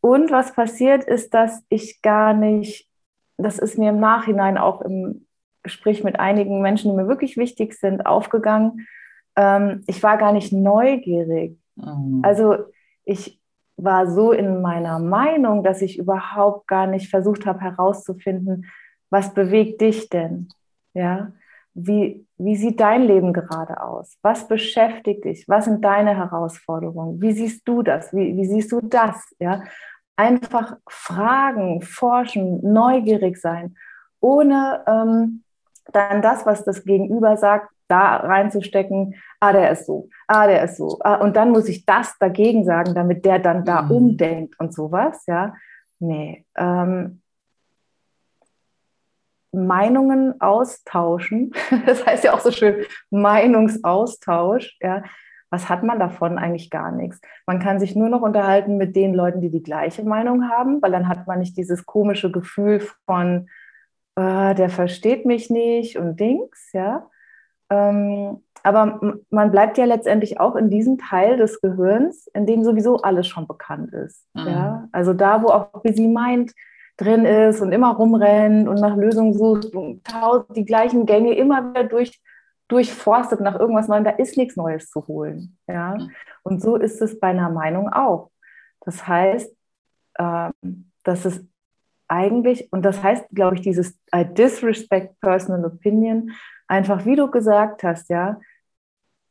Und 0.00 0.30
was 0.30 0.52
passiert 0.52 1.04
ist, 1.04 1.32
dass 1.34 1.62
ich 1.68 2.02
gar 2.02 2.34
nicht, 2.34 2.88
das 3.36 3.58
ist 3.58 3.78
mir 3.78 3.90
im 3.90 4.00
Nachhinein 4.00 4.58
auch 4.58 4.80
im 4.82 5.26
Gespräch 5.62 6.04
mit 6.04 6.20
einigen 6.20 6.60
Menschen, 6.60 6.90
die 6.90 6.96
mir 6.96 7.08
wirklich 7.08 7.36
wichtig 7.36 7.74
sind, 7.74 8.06
aufgegangen. 8.06 8.86
Ähm, 9.36 9.82
ich 9.86 10.02
war 10.02 10.18
gar 10.18 10.32
nicht 10.32 10.52
neugierig. 10.52 11.58
Mhm. 11.76 12.20
Also 12.22 12.56
ich 13.04 13.40
war 13.76 14.10
so 14.10 14.32
in 14.32 14.62
meiner 14.62 14.98
Meinung, 14.98 15.64
dass 15.64 15.82
ich 15.82 15.98
überhaupt 15.98 16.68
gar 16.68 16.86
nicht 16.86 17.10
versucht 17.10 17.46
habe 17.46 17.60
herauszufinden, 17.60 18.66
was 19.10 19.34
bewegt 19.34 19.80
dich 19.80 20.08
denn? 20.08 20.48
Ja, 20.92 21.32
wie, 21.74 22.24
wie 22.38 22.56
sieht 22.56 22.78
dein 22.80 23.02
Leben 23.02 23.32
gerade 23.32 23.82
aus? 23.82 24.16
Was 24.22 24.46
beschäftigt 24.46 25.24
dich? 25.24 25.48
Was 25.48 25.64
sind 25.64 25.84
deine 25.84 26.16
Herausforderungen? 26.16 27.20
Wie 27.20 27.32
siehst 27.32 27.66
du 27.66 27.82
das? 27.82 28.12
Wie, 28.12 28.36
wie 28.36 28.46
siehst 28.46 28.70
du 28.70 28.80
das? 28.80 29.34
Ja, 29.40 29.62
einfach 30.16 30.76
fragen, 30.88 31.82
forschen, 31.82 32.60
neugierig 32.62 33.40
sein, 33.40 33.76
ohne 34.20 34.82
ähm, 34.86 35.42
dann 35.92 36.22
das, 36.22 36.46
was 36.46 36.64
das 36.64 36.84
Gegenüber 36.84 37.36
sagt, 37.36 37.70
da 37.88 38.16
reinzustecken, 38.16 39.14
ah, 39.40 39.52
der 39.52 39.70
ist 39.70 39.86
so, 39.86 40.08
ah, 40.26 40.46
der 40.46 40.64
ist 40.64 40.76
so. 40.76 40.98
Ah, 41.00 41.16
und 41.16 41.36
dann 41.36 41.50
muss 41.50 41.68
ich 41.68 41.84
das 41.84 42.16
dagegen 42.18 42.64
sagen, 42.64 42.94
damit 42.94 43.24
der 43.24 43.38
dann 43.38 43.64
da 43.64 43.82
mhm. 43.82 43.90
umdenkt 43.90 44.58
und 44.58 44.72
sowas, 44.72 45.24
ja. 45.26 45.54
Nee. 45.98 46.46
Ähm, 46.56 47.20
Meinungen 49.52 50.40
austauschen, 50.40 51.52
das 51.86 52.04
heißt 52.04 52.24
ja 52.24 52.34
auch 52.34 52.40
so 52.40 52.50
schön 52.50 52.84
Meinungsaustausch, 53.10 54.76
ja. 54.80 55.02
Was 55.54 55.68
hat 55.68 55.84
man 55.84 56.00
davon? 56.00 56.36
Eigentlich 56.36 56.68
gar 56.68 56.90
nichts. 56.90 57.20
Man 57.46 57.60
kann 57.60 57.78
sich 57.78 57.94
nur 57.94 58.08
noch 58.08 58.22
unterhalten 58.22 58.76
mit 58.76 58.96
den 58.96 59.14
Leuten, 59.14 59.40
die 59.40 59.50
die 59.50 59.62
gleiche 59.62 60.02
Meinung 60.02 60.50
haben, 60.50 60.82
weil 60.82 60.90
dann 60.90 61.06
hat 61.06 61.28
man 61.28 61.38
nicht 61.38 61.56
dieses 61.56 61.86
komische 61.86 62.32
Gefühl 62.32 62.82
von, 63.06 63.48
äh, 64.16 64.56
der 64.56 64.68
versteht 64.68 65.26
mich 65.26 65.50
nicht 65.50 65.96
und 65.96 66.18
Dings, 66.18 66.72
ja. 66.72 67.08
Ähm, 67.70 68.42
aber 68.64 68.98
man 69.30 69.52
bleibt 69.52 69.78
ja 69.78 69.84
letztendlich 69.84 70.40
auch 70.40 70.56
in 70.56 70.70
diesem 70.70 70.98
Teil 70.98 71.36
des 71.36 71.60
Gehirns, 71.60 72.26
in 72.34 72.46
dem 72.46 72.64
sowieso 72.64 73.02
alles 73.02 73.28
schon 73.28 73.46
bekannt 73.46 73.92
ist. 73.92 74.26
Mhm. 74.34 74.48
Ja? 74.48 74.88
Also 74.90 75.14
da, 75.14 75.40
wo 75.40 75.50
auch 75.50 75.70
Busy 75.84 76.08
Mind 76.08 76.52
drin 76.96 77.24
ist 77.26 77.60
und 77.60 77.70
immer 77.70 77.94
rumrennt 77.94 78.66
und 78.66 78.80
nach 78.80 78.96
Lösungen 78.96 79.34
sucht 79.34 79.72
und 79.72 80.02
die 80.56 80.64
gleichen 80.64 81.06
Gänge 81.06 81.34
immer 81.34 81.70
wieder 81.70 81.84
durch, 81.84 82.20
durchforstet 82.68 83.40
nach 83.40 83.58
irgendwas 83.58 83.88
Neuem, 83.88 84.04
da 84.04 84.10
ist 84.10 84.36
nichts 84.36 84.56
Neues 84.56 84.88
zu 84.88 85.06
holen. 85.06 85.56
Ja? 85.66 85.96
Mhm. 85.96 86.10
Und 86.42 86.62
so 86.62 86.76
ist 86.76 87.00
es 87.02 87.18
bei 87.20 87.28
einer 87.28 87.50
Meinung 87.50 87.92
auch. 87.92 88.30
Das 88.80 89.06
heißt, 89.06 89.54
ähm, 90.18 90.52
dass 91.02 91.24
es 91.24 91.44
eigentlich, 92.08 92.72
und 92.72 92.82
das 92.82 93.02
heißt, 93.02 93.26
glaube 93.30 93.56
ich, 93.56 93.62
dieses 93.62 93.98
I 94.14 94.24
disrespect 94.24 95.18
personal 95.20 95.64
opinion, 95.64 96.30
einfach 96.68 97.04
wie 97.04 97.16
du 97.16 97.30
gesagt 97.30 97.82
hast, 97.82 98.08
ja, 98.08 98.38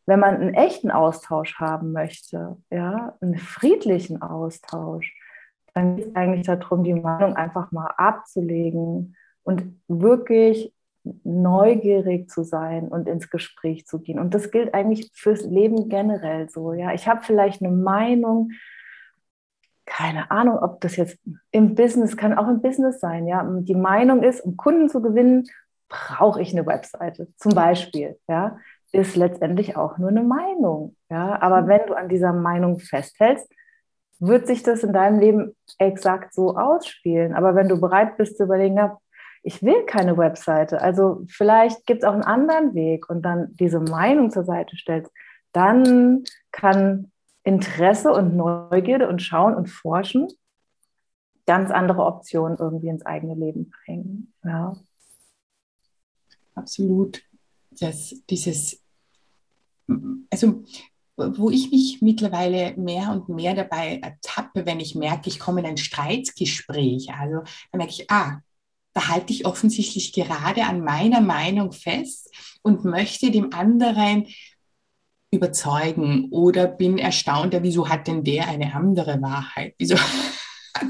wenn 0.06 0.20
man 0.20 0.36
einen 0.36 0.54
echten 0.54 0.92
Austausch 0.92 1.60
haben 1.60 1.94
möchte, 1.94 2.58
ja, 2.70 3.16
einen 3.22 3.38
friedlichen 3.38 4.22
Austausch, 4.22 5.16
dann 5.74 5.96
geht 5.96 6.08
es 6.08 6.16
eigentlich 6.16 6.46
darum, 6.46 6.84
die 6.84 6.94
Meinung 6.94 7.36
einfach 7.36 7.72
mal 7.72 7.88
abzulegen 7.98 9.16
und 9.44 9.80
wirklich 9.88 10.73
neugierig 11.24 12.30
zu 12.30 12.44
sein 12.44 12.88
und 12.88 13.08
ins 13.08 13.30
Gespräch 13.30 13.86
zu 13.86 14.00
gehen. 14.00 14.20
Und 14.20 14.34
das 14.34 14.52
gilt 14.52 14.74
eigentlich 14.74 15.12
fürs 15.14 15.44
Leben 15.44 15.90
generell 15.90 16.50
so. 16.50 16.74
Ja, 16.74 16.94
ich 16.94 17.08
habe 17.08 17.22
vielleicht 17.24 17.62
eine 17.62 17.74
Meinung, 17.74 18.52
keine 19.86 20.32
Ahnung, 20.32 20.58
ob 20.60 20.80
das 20.82 20.96
jetzt 20.96 21.18
im 21.52 21.76
Business, 21.76 22.16
kann 22.16 22.38
auch 22.38 22.48
im 22.48 22.62
Business 22.62 23.00
sein, 23.00 23.28
ja. 23.28 23.44
Die 23.44 23.76
Meinung 23.76 24.24
ist, 24.24 24.42
um 24.42 24.56
Kunden 24.56 24.90
zu 24.90 25.02
gewinnen, 25.02 25.46
brauche 25.90 26.42
ich 26.42 26.54
eine 26.54 26.66
Webseite, 26.66 27.28
zum 27.38 27.54
Beispiel, 27.54 28.18
ja, 28.28 28.58
ist 28.92 29.16
letztendlich 29.16 29.76
auch 29.76 29.98
nur 29.98 30.10
eine 30.10 30.24
Meinung, 30.24 30.96
ja. 31.10 31.42
Aber 31.42 31.64
mhm. 31.64 31.68
wenn 31.68 31.88
du 31.88 31.94
an 31.96 32.08
dieser 32.08 32.32
Meinung 32.32 32.80
festhältst, 32.80 33.48
wird 34.20 34.48
sich 34.48 34.64
das 34.64 34.84
in 34.84 34.94
deinem 34.94 35.20
Leben 35.20 35.56
exakt 35.80 36.34
so 36.34 36.56
ausspielen. 36.56 37.34
Aber 37.34 37.56
wenn 37.56 37.68
du 37.68 37.82
bereit 37.82 38.16
bist 38.16 38.38
zu 38.38 38.44
überlegen, 38.44 38.78
ja, 38.78 38.98
ich 39.44 39.62
will 39.62 39.86
keine 39.86 40.18
Webseite, 40.18 40.82
also 40.82 41.24
vielleicht 41.28 41.86
gibt 41.86 42.04
es 42.04 42.10
auch 42.10 42.14
einen 42.14 42.24
anderen 42.24 42.74
Weg 42.74 43.10
und 43.10 43.22
dann 43.24 43.54
diese 43.58 43.80
Meinung 43.80 44.32
zur 44.32 44.46
Seite 44.46 44.76
stellst, 44.78 45.12
dann 45.52 46.24
kann 46.52 47.12
Interesse 47.44 48.12
und 48.12 48.36
Neugierde 48.36 49.08
und 49.10 49.22
Schauen 49.22 49.54
und 49.54 49.68
Forschen 49.68 50.30
ganz 51.46 51.72
andere 51.72 52.06
Optionen 52.06 52.58
irgendwie 52.58 52.88
ins 52.88 53.06
eigene 53.06 53.36
Leben 53.36 53.70
bringen. 53.70 54.34
Ja. 54.44 54.76
Absolut. 56.56 57.22
Das, 57.72 58.16
dieses, 58.30 58.82
also 60.30 60.64
wo 61.16 61.50
ich 61.50 61.70
mich 61.70 62.02
mittlerweile 62.02 62.76
mehr 62.78 63.12
und 63.12 63.30
mehr 63.30 63.54
dabei 63.54 64.00
ertappe, 64.00 64.66
wenn 64.66 64.80
ich 64.80 64.96
merke, 64.96 65.30
ich 65.30 65.40
komme 65.40 65.60
in 65.62 65.68
ein 65.68 65.78
Streitgespräch, 65.78 67.12
also 67.14 67.42
dann 67.72 67.78
merke 67.78 67.92
ich, 67.92 68.10
ah, 68.10 68.42
da 68.94 69.08
halte 69.08 69.34
ich 69.34 69.46
offensichtlich 69.46 70.14
gerade 70.14 70.64
an 70.66 70.82
meiner 70.82 71.22
Meinung 71.22 71.72
fest 71.72 72.30
und 72.62 72.86
möchte 72.86 73.32
dem 73.32 73.54
anderen 73.54 74.28
überzeugen 75.32 76.28
oder 76.30 76.68
bin 76.68 77.00
erstaunt, 77.00 77.58
wieso 77.62 77.90
hat 77.90 78.08
denn 78.08 78.24
der 78.24 78.48
eine 78.48 78.74
andere 78.76 79.22
Wahrheit? 79.22 79.76
Wieso? 79.78 79.96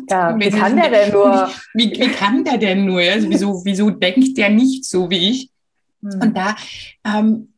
Ja, 0.10 0.34
wie 0.40 0.50
kann 0.50 0.78
der 0.78 0.90
denn 0.90 1.12
nur? 1.12 1.52
Wie, 1.74 1.92
wie 1.92 2.08
kann 2.08 2.46
der 2.46 2.58
denn 2.58 2.86
nur? 2.86 3.02
Also 3.02 3.30
wieso, 3.30 3.66
wieso 3.66 3.90
denkt 3.90 4.38
der 4.38 4.50
nicht 4.50 4.86
so 4.86 5.10
wie 5.10 5.30
ich? 5.30 5.50
Mhm. 6.00 6.22
Und 6.22 6.38
da, 6.38 6.56
ähm, 7.06 7.54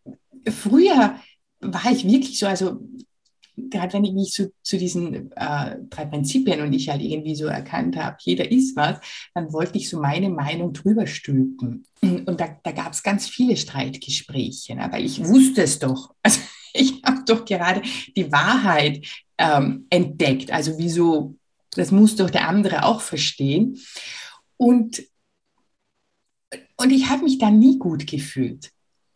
früher 0.50 1.16
war 1.62 1.92
ich 1.92 2.04
wirklich 2.06 2.40
so, 2.40 2.48
also 2.48 2.80
gerade 3.58 3.94
wenn 3.94 4.04
ich 4.04 4.14
mich 4.14 4.34
so, 4.34 4.48
zu 4.62 4.78
diesen 4.78 5.32
äh, 5.34 5.78
drei 5.90 6.06
Prinzipien 6.06 6.62
und 6.62 6.74
ich 6.74 6.90
halt 6.90 7.02
irgendwie 7.02 7.36
so 7.36 7.46
erkannt 7.46 7.96
habe, 7.96 8.18
jeder 8.22 8.52
ist 8.52 8.76
was, 8.76 9.00
dann 9.34 9.52
wollte 9.54 9.78
ich 9.78 9.90
so 9.90 10.00
meine 10.00 10.30
Meinung 10.30 10.74
drüber 10.74 11.08
stülpen. 11.08 11.86
Und 12.02 12.40
da, 12.40 12.58
da 12.64 12.72
gab 12.72 12.94
es 12.94 13.04
ganz 13.04 13.28
viele 13.28 13.58
Streitgespräche, 13.58 14.78
aber 14.80 15.00
ich 15.00 15.24
wusste 15.24 15.64
es 15.64 15.80
doch. 15.80 16.14
Also 16.24 16.40
ich 16.78 17.02
habe 17.06 17.24
doch 17.26 17.46
gerade 17.46 17.82
die 18.18 18.30
Wahrheit 18.34 19.08
ähm, 19.38 19.86
entdeckt. 19.90 20.52
Also 20.52 20.78
wieso, 20.78 21.36
das 21.72 21.92
muss 21.92 22.18
doch 22.18 22.30
der 22.30 22.50
andere 22.50 22.84
auch 22.84 23.00
verstehen. 23.00 23.80
Und, 24.58 25.04
und 26.76 26.92
ich 26.92 27.10
habe 27.10 27.24
mich 27.24 27.38
da 27.38 27.50
nie 27.50 27.80
gut 27.80 28.06
gefühlt. 28.08 28.72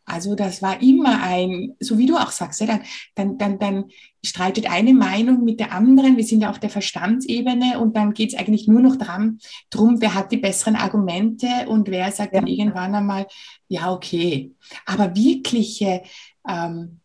Also 0.09 0.35
das 0.35 0.61
war 0.61 0.81
immer 0.81 1.21
ein, 1.23 1.75
so 1.79 1.97
wie 1.97 2.05
du 2.05 2.17
auch 2.17 2.31
sagst, 2.31 2.61
dann, 2.61 2.81
dann, 3.15 3.37
dann, 3.37 3.59
dann 3.59 3.85
streitet 4.25 4.69
eine 4.69 4.93
Meinung 4.93 5.43
mit 5.43 5.59
der 5.59 5.71
anderen. 5.71 6.17
Wir 6.17 6.23
sind 6.23 6.41
ja 6.41 6.49
auf 6.49 6.59
der 6.59 6.69
Verstandsebene 6.69 7.79
und 7.79 7.95
dann 7.95 8.13
geht 8.13 8.33
es 8.33 8.39
eigentlich 8.39 8.67
nur 8.67 8.81
noch 8.81 8.95
dran, 8.95 9.39
drum, 9.69 10.01
wer 10.01 10.13
hat 10.13 10.31
die 10.31 10.37
besseren 10.37 10.75
Argumente 10.75 11.47
und 11.67 11.89
wer 11.89 12.11
sagt 12.11 12.33
ja. 12.33 12.39
dann 12.39 12.47
irgendwann 12.47 12.95
einmal, 12.95 13.27
ja, 13.67 13.93
okay. 13.93 14.53
Aber 14.85 15.15
wirkliche 15.15 16.03
ähm, 16.47 16.99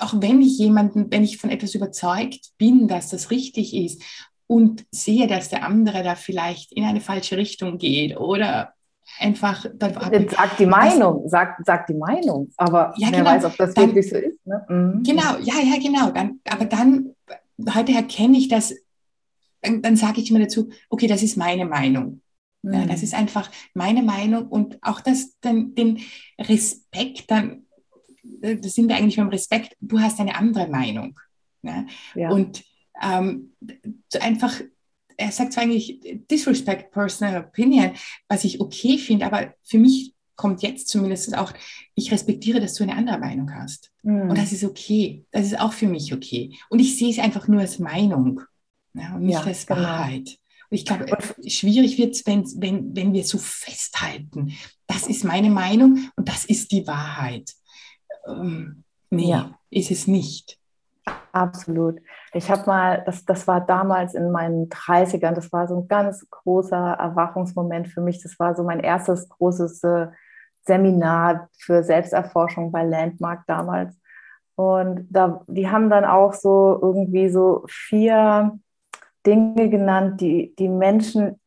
auch 0.00 0.14
wenn 0.16 0.42
ich 0.42 0.58
jemanden, 0.58 1.10
wenn 1.10 1.24
ich 1.24 1.38
von 1.38 1.50
etwas 1.50 1.74
überzeugt 1.74 2.52
bin, 2.58 2.88
dass 2.88 3.10
das 3.10 3.30
richtig 3.30 3.74
ist 3.74 4.02
und 4.46 4.84
sehe, 4.90 5.26
dass 5.26 5.48
der 5.48 5.64
andere 5.64 6.02
da 6.02 6.14
vielleicht 6.14 6.72
in 6.72 6.84
eine 6.84 7.00
falsche 7.00 7.36
Richtung 7.36 7.78
geht 7.78 8.16
oder 8.16 8.74
einfach. 9.18 9.66
Sag 9.78 10.56
die 10.58 10.66
Meinung, 10.66 11.28
sag, 11.28 11.58
sag 11.64 11.86
die 11.86 11.94
Meinung, 11.94 12.50
aber 12.56 12.94
ja, 12.96 13.08
wer 13.10 13.18
genau, 13.18 13.30
weiß, 13.30 13.44
ob 13.44 13.56
das 13.56 13.74
dann, 13.74 13.88
wirklich 13.88 14.08
so 14.08 14.16
ist. 14.16 14.46
Ne? 14.46 14.64
Mhm. 14.68 15.02
Genau, 15.02 15.36
ja, 15.40 15.54
ja, 15.62 15.78
genau. 15.80 16.10
Dann, 16.10 16.40
aber 16.48 16.64
dann, 16.64 17.14
heute 17.74 17.92
erkenne 17.92 18.38
ich 18.38 18.48
das, 18.48 18.74
dann, 19.60 19.82
dann 19.82 19.96
sage 19.96 20.20
ich 20.20 20.30
immer 20.30 20.40
dazu, 20.40 20.70
okay, 20.88 21.06
das 21.06 21.22
ist 21.22 21.36
meine 21.36 21.64
Meinung. 21.64 22.20
Mhm. 22.62 22.74
Ja, 22.74 22.86
das 22.86 23.02
ist 23.02 23.14
einfach 23.14 23.50
meine 23.74 24.02
Meinung 24.02 24.48
und 24.48 24.78
auch 24.82 25.00
das, 25.00 25.38
den, 25.40 25.74
den 25.74 26.00
Respekt 26.38 27.30
dann 27.30 27.64
da 28.22 28.68
sind 28.68 28.88
wir 28.88 28.96
eigentlich 28.96 29.16
beim 29.16 29.28
Respekt, 29.28 29.76
du 29.80 30.00
hast 30.00 30.20
eine 30.20 30.36
andere 30.36 30.68
Meinung. 30.68 31.18
Ne? 31.62 31.86
Ja. 32.14 32.30
Und 32.30 32.64
ähm, 33.02 33.52
einfach, 34.20 34.60
er 35.22 35.32
sagt 35.32 35.52
zwar 35.52 35.64
eigentlich 35.64 36.00
disrespect 36.30 36.92
personal 36.92 37.44
opinion, 37.44 37.92
was 38.28 38.44
ich 38.44 38.60
okay 38.60 38.98
finde, 38.98 39.26
aber 39.26 39.54
für 39.62 39.78
mich 39.78 40.14
kommt 40.36 40.62
jetzt 40.62 40.88
zumindest 40.88 41.36
auch, 41.36 41.52
ich 41.94 42.10
respektiere, 42.10 42.60
dass 42.60 42.74
du 42.74 42.82
eine 42.82 42.96
andere 42.96 43.18
Meinung 43.18 43.54
hast. 43.54 43.92
Mhm. 44.02 44.30
Und 44.30 44.38
das 44.38 44.52
ist 44.52 44.64
okay. 44.64 45.24
Das 45.30 45.46
ist 45.46 45.60
auch 45.60 45.72
für 45.72 45.86
mich 45.86 46.12
okay. 46.12 46.56
Und 46.68 46.80
ich 46.80 46.98
sehe 46.98 47.10
es 47.10 47.18
einfach 47.18 47.48
nur 47.48 47.60
als 47.60 47.78
Meinung 47.78 48.40
ne? 48.92 49.12
und 49.14 49.22
nicht 49.22 49.34
ja, 49.34 49.42
als 49.42 49.66
genau. 49.66 49.80
Wahrheit. 49.80 50.24
Genau. 50.24 50.38
Und 50.70 50.76
ich 50.76 50.86
glaube, 50.86 51.06
schwierig 51.46 51.98
wird 51.98 52.14
es, 52.14 52.26
wenn, 52.26 52.44
wenn, 52.56 52.96
wenn 52.96 53.12
wir 53.12 53.24
so 53.24 53.38
festhalten, 53.38 54.52
das 54.86 55.06
ist 55.06 55.22
meine 55.22 55.50
Meinung 55.50 56.10
und 56.16 56.28
das 56.28 56.44
ist 56.44 56.72
die 56.72 56.86
Wahrheit. 56.86 57.52
ähm, 58.26 58.84
nee, 59.10 59.28
ja. 59.28 59.58
ist 59.70 59.90
es 59.90 60.06
nicht. 60.06 60.58
Absolut. 61.32 62.00
Ich 62.34 62.50
habe 62.50 62.66
mal, 62.66 63.02
das, 63.06 63.24
das 63.24 63.48
war 63.48 63.60
damals 63.60 64.14
in 64.14 64.30
meinen 64.30 64.68
30ern, 64.68 65.32
das 65.32 65.50
war 65.50 65.66
so 65.66 65.80
ein 65.80 65.88
ganz 65.88 66.28
großer 66.30 66.76
Erwachungsmoment 66.76 67.88
für 67.88 68.02
mich. 68.02 68.22
Das 68.22 68.38
war 68.38 68.54
so 68.54 68.62
mein 68.62 68.80
erstes 68.80 69.28
großes 69.28 69.82
äh, 69.82 70.08
Seminar 70.64 71.48
für 71.58 71.82
Selbsterforschung 71.82 72.70
bei 72.70 72.84
Landmark 72.84 73.44
damals. 73.46 73.96
Und 74.54 75.06
da, 75.10 75.42
die 75.46 75.70
haben 75.70 75.88
dann 75.88 76.04
auch 76.04 76.34
so 76.34 76.78
irgendwie 76.80 77.30
so 77.30 77.64
vier 77.66 78.58
Dinge 79.26 79.70
genannt, 79.70 80.20
die 80.20 80.54
die 80.58 80.68
Menschen 80.68 81.40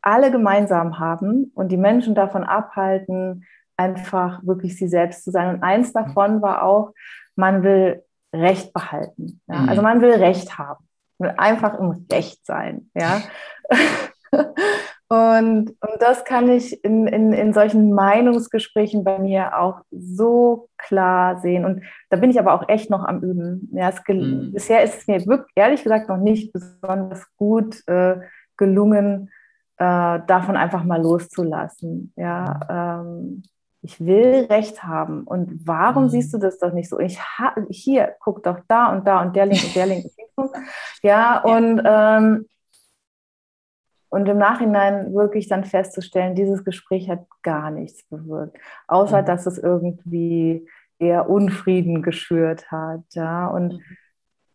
alle 0.00 0.30
gemeinsam 0.30 0.98
haben 0.98 1.52
und 1.54 1.68
die 1.68 1.76
Menschen 1.76 2.14
davon 2.14 2.44
abhalten, 2.44 3.44
einfach 3.76 4.40
wirklich 4.44 4.76
sie 4.76 4.88
selbst 4.88 5.24
zu 5.24 5.30
sein. 5.30 5.54
Und 5.54 5.62
eins 5.62 5.92
davon 5.92 6.40
war 6.40 6.62
auch, 6.62 6.94
man 7.36 7.62
will 7.62 8.02
Recht 8.34 8.72
behalten. 8.72 9.40
Ja? 9.48 9.60
Mhm. 9.60 9.68
Also 9.68 9.82
man 9.82 10.00
will 10.00 10.12
Recht 10.12 10.58
haben, 10.58 10.84
will 11.18 11.34
einfach 11.36 11.78
im 11.78 12.06
Recht 12.10 12.44
sein. 12.44 12.90
Ja? 12.94 13.22
und, 15.08 15.70
und 15.70 16.00
das 16.00 16.24
kann 16.24 16.48
ich 16.48 16.84
in, 16.84 17.06
in, 17.06 17.32
in 17.32 17.52
solchen 17.52 17.92
Meinungsgesprächen 17.92 19.04
bei 19.04 19.18
mir 19.18 19.58
auch 19.58 19.80
so 19.90 20.68
klar 20.76 21.40
sehen. 21.40 21.64
Und 21.64 21.82
da 22.10 22.16
bin 22.16 22.30
ich 22.30 22.38
aber 22.38 22.52
auch 22.54 22.68
echt 22.68 22.90
noch 22.90 23.04
am 23.04 23.22
Üben. 23.22 23.70
Ja, 23.72 23.92
mhm. 24.08 24.52
Bisher 24.52 24.82
ist 24.82 25.00
es 25.00 25.06
mir 25.06 25.26
wirklich, 25.26 25.52
ehrlich 25.54 25.82
gesagt 25.82 26.08
noch 26.08 26.18
nicht 26.18 26.52
besonders 26.52 27.24
gut 27.36 27.86
äh, 27.86 28.16
gelungen, 28.56 29.30
äh, 29.78 30.20
davon 30.26 30.56
einfach 30.56 30.84
mal 30.84 31.00
loszulassen. 31.00 32.12
Ja, 32.16 33.00
ähm, 33.00 33.42
ich 33.82 34.04
will 34.04 34.46
Recht 34.50 34.82
haben. 34.82 35.24
Und 35.24 35.66
warum 35.66 36.04
mhm. 36.04 36.08
siehst 36.08 36.34
du 36.34 36.38
das 36.38 36.58
doch 36.58 36.72
nicht 36.72 36.88
so? 36.88 36.98
Ich 36.98 37.20
hier, 37.70 38.16
guck 38.20 38.42
doch 38.42 38.60
da 38.68 38.92
und 38.92 39.06
da 39.06 39.22
und 39.22 39.36
der 39.36 39.46
Link 39.46 39.62
und 39.64 39.76
der 39.76 39.86
Link. 39.86 40.06
ja, 41.02 41.40
und, 41.40 41.82
ähm, 41.84 42.48
und 44.08 44.26
im 44.26 44.38
Nachhinein 44.38 45.14
wirklich 45.14 45.48
dann 45.48 45.64
festzustellen, 45.64 46.34
dieses 46.34 46.64
Gespräch 46.64 47.08
hat 47.08 47.26
gar 47.42 47.70
nichts 47.70 48.04
bewirkt, 48.08 48.58
außer 48.88 49.22
mhm. 49.22 49.26
dass 49.26 49.46
es 49.46 49.58
irgendwie 49.58 50.66
eher 50.98 51.30
Unfrieden 51.30 52.02
geschürt 52.02 52.70
hat. 52.72 53.04
Ja, 53.12 53.46
und 53.46 53.74
mhm. 53.74 53.82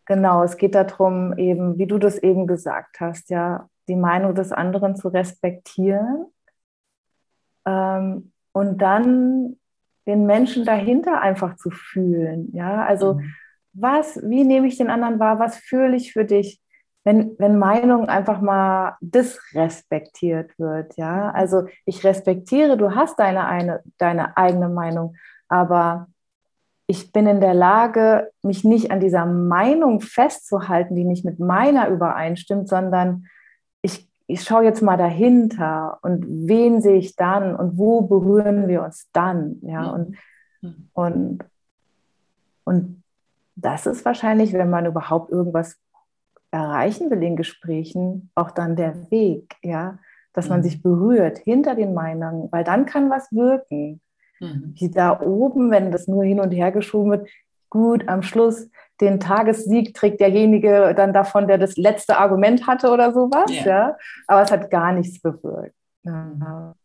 genau, 0.05 0.43
es 0.43 0.57
geht 0.57 0.75
darum, 0.75 1.37
eben, 1.37 1.77
wie 1.77 1.87
du 1.87 1.97
das 1.97 2.17
eben 2.17 2.45
gesagt 2.45 2.99
hast, 2.99 3.29
ja, 3.29 3.69
die 3.87 3.95
Meinung 3.95 4.35
des 4.35 4.51
anderen 4.51 4.95
zu 4.95 5.07
respektieren. 5.07 6.25
Ähm, 7.65 8.32
und 8.53 8.81
dann 8.81 9.57
den 10.07 10.25
Menschen 10.25 10.65
dahinter 10.65 11.21
einfach 11.21 11.55
zu 11.55 11.69
fühlen. 11.69 12.49
Ja, 12.53 12.85
also 12.85 13.15
mhm. 13.15 13.33
was, 13.73 14.21
wie 14.23 14.43
nehme 14.43 14.67
ich 14.67 14.77
den 14.77 14.89
anderen 14.89 15.19
wahr? 15.19 15.39
Was 15.39 15.57
fühle 15.57 15.95
ich 15.95 16.13
für 16.13 16.25
dich? 16.25 16.61
Wenn, 17.05 17.35
wenn 17.37 17.59
Meinung 17.59 18.07
einfach 18.07 18.39
mal 18.39 18.95
disrespektiert 19.01 20.57
wird, 20.57 20.95
ja, 20.95 21.31
also 21.31 21.65
ich 21.85 22.05
respektiere, 22.05 22.77
du 22.77 22.95
hast 22.95 23.19
deine, 23.19 23.45
eine, 23.45 23.81
deine 23.97 24.37
eigene 24.37 24.69
Meinung, 24.69 25.15
aber 25.49 26.07
ich 26.87 27.11
bin 27.11 27.27
in 27.27 27.41
der 27.41 27.53
Lage, 27.53 28.31
mich 28.41 28.63
nicht 28.63 28.91
an 28.91 29.01
dieser 29.01 29.25
Meinung 29.25 29.99
festzuhalten, 29.99 30.95
die 30.95 31.03
nicht 31.03 31.25
mit 31.25 31.39
meiner 31.39 31.89
übereinstimmt, 31.89 32.69
sondern 32.69 33.27
ich 34.27 34.43
schaue 34.43 34.63
jetzt 34.63 34.81
mal 34.81 34.97
dahinter 34.97 35.99
und 36.01 36.25
wen 36.27 36.81
sehe 36.81 36.97
ich 36.97 37.15
dann 37.15 37.55
und 37.55 37.77
wo 37.77 38.01
berühren 38.01 38.67
wir 38.67 38.83
uns 38.83 39.09
dann, 39.11 39.57
ja, 39.61 39.89
und, 39.89 40.17
und, 40.93 41.43
und 42.63 43.03
das 43.55 43.85
ist 43.85 44.05
wahrscheinlich, 44.05 44.53
wenn 44.53 44.69
man 44.69 44.85
überhaupt 44.85 45.31
irgendwas 45.31 45.77
erreichen 46.51 47.09
will 47.09 47.21
in 47.23 47.35
Gesprächen, 47.35 48.29
auch 48.35 48.51
dann 48.51 48.75
der 48.75 49.11
Weg, 49.11 49.55
ja, 49.61 49.99
dass 50.33 50.49
man 50.49 50.59
mhm. 50.59 50.63
sich 50.63 50.81
berührt 50.81 51.39
hinter 51.39 51.75
den 51.75 51.93
Meinungen, 51.93 52.51
weil 52.51 52.63
dann 52.63 52.85
kann 52.85 53.09
was 53.09 53.31
wirken. 53.31 54.01
Mhm. 54.39 54.73
Wie 54.77 54.89
da 54.89 55.19
oben, 55.19 55.71
wenn 55.71 55.91
das 55.91 56.07
nur 56.07 56.23
hin 56.23 56.39
und 56.39 56.51
her 56.51 56.71
geschoben 56.71 57.11
wird, 57.11 57.29
gut, 57.69 58.07
am 58.07 58.21
Schluss 58.21 58.69
den 59.01 59.19
Tagessieg 59.19 59.93
trägt 59.93 60.19
derjenige 60.19 60.93
dann 60.95 61.13
davon, 61.13 61.47
der 61.47 61.57
das 61.57 61.77
letzte 61.77 62.17
Argument 62.17 62.67
hatte 62.67 62.91
oder 62.91 63.13
sowas. 63.13 63.49
Yeah. 63.49 63.65
Ja? 63.65 63.97
Aber 64.27 64.41
es 64.43 64.51
hat 64.51 64.69
gar 64.69 64.93
nichts 64.93 65.19
bewirkt. 65.19 65.75
Ja. 66.03 66.75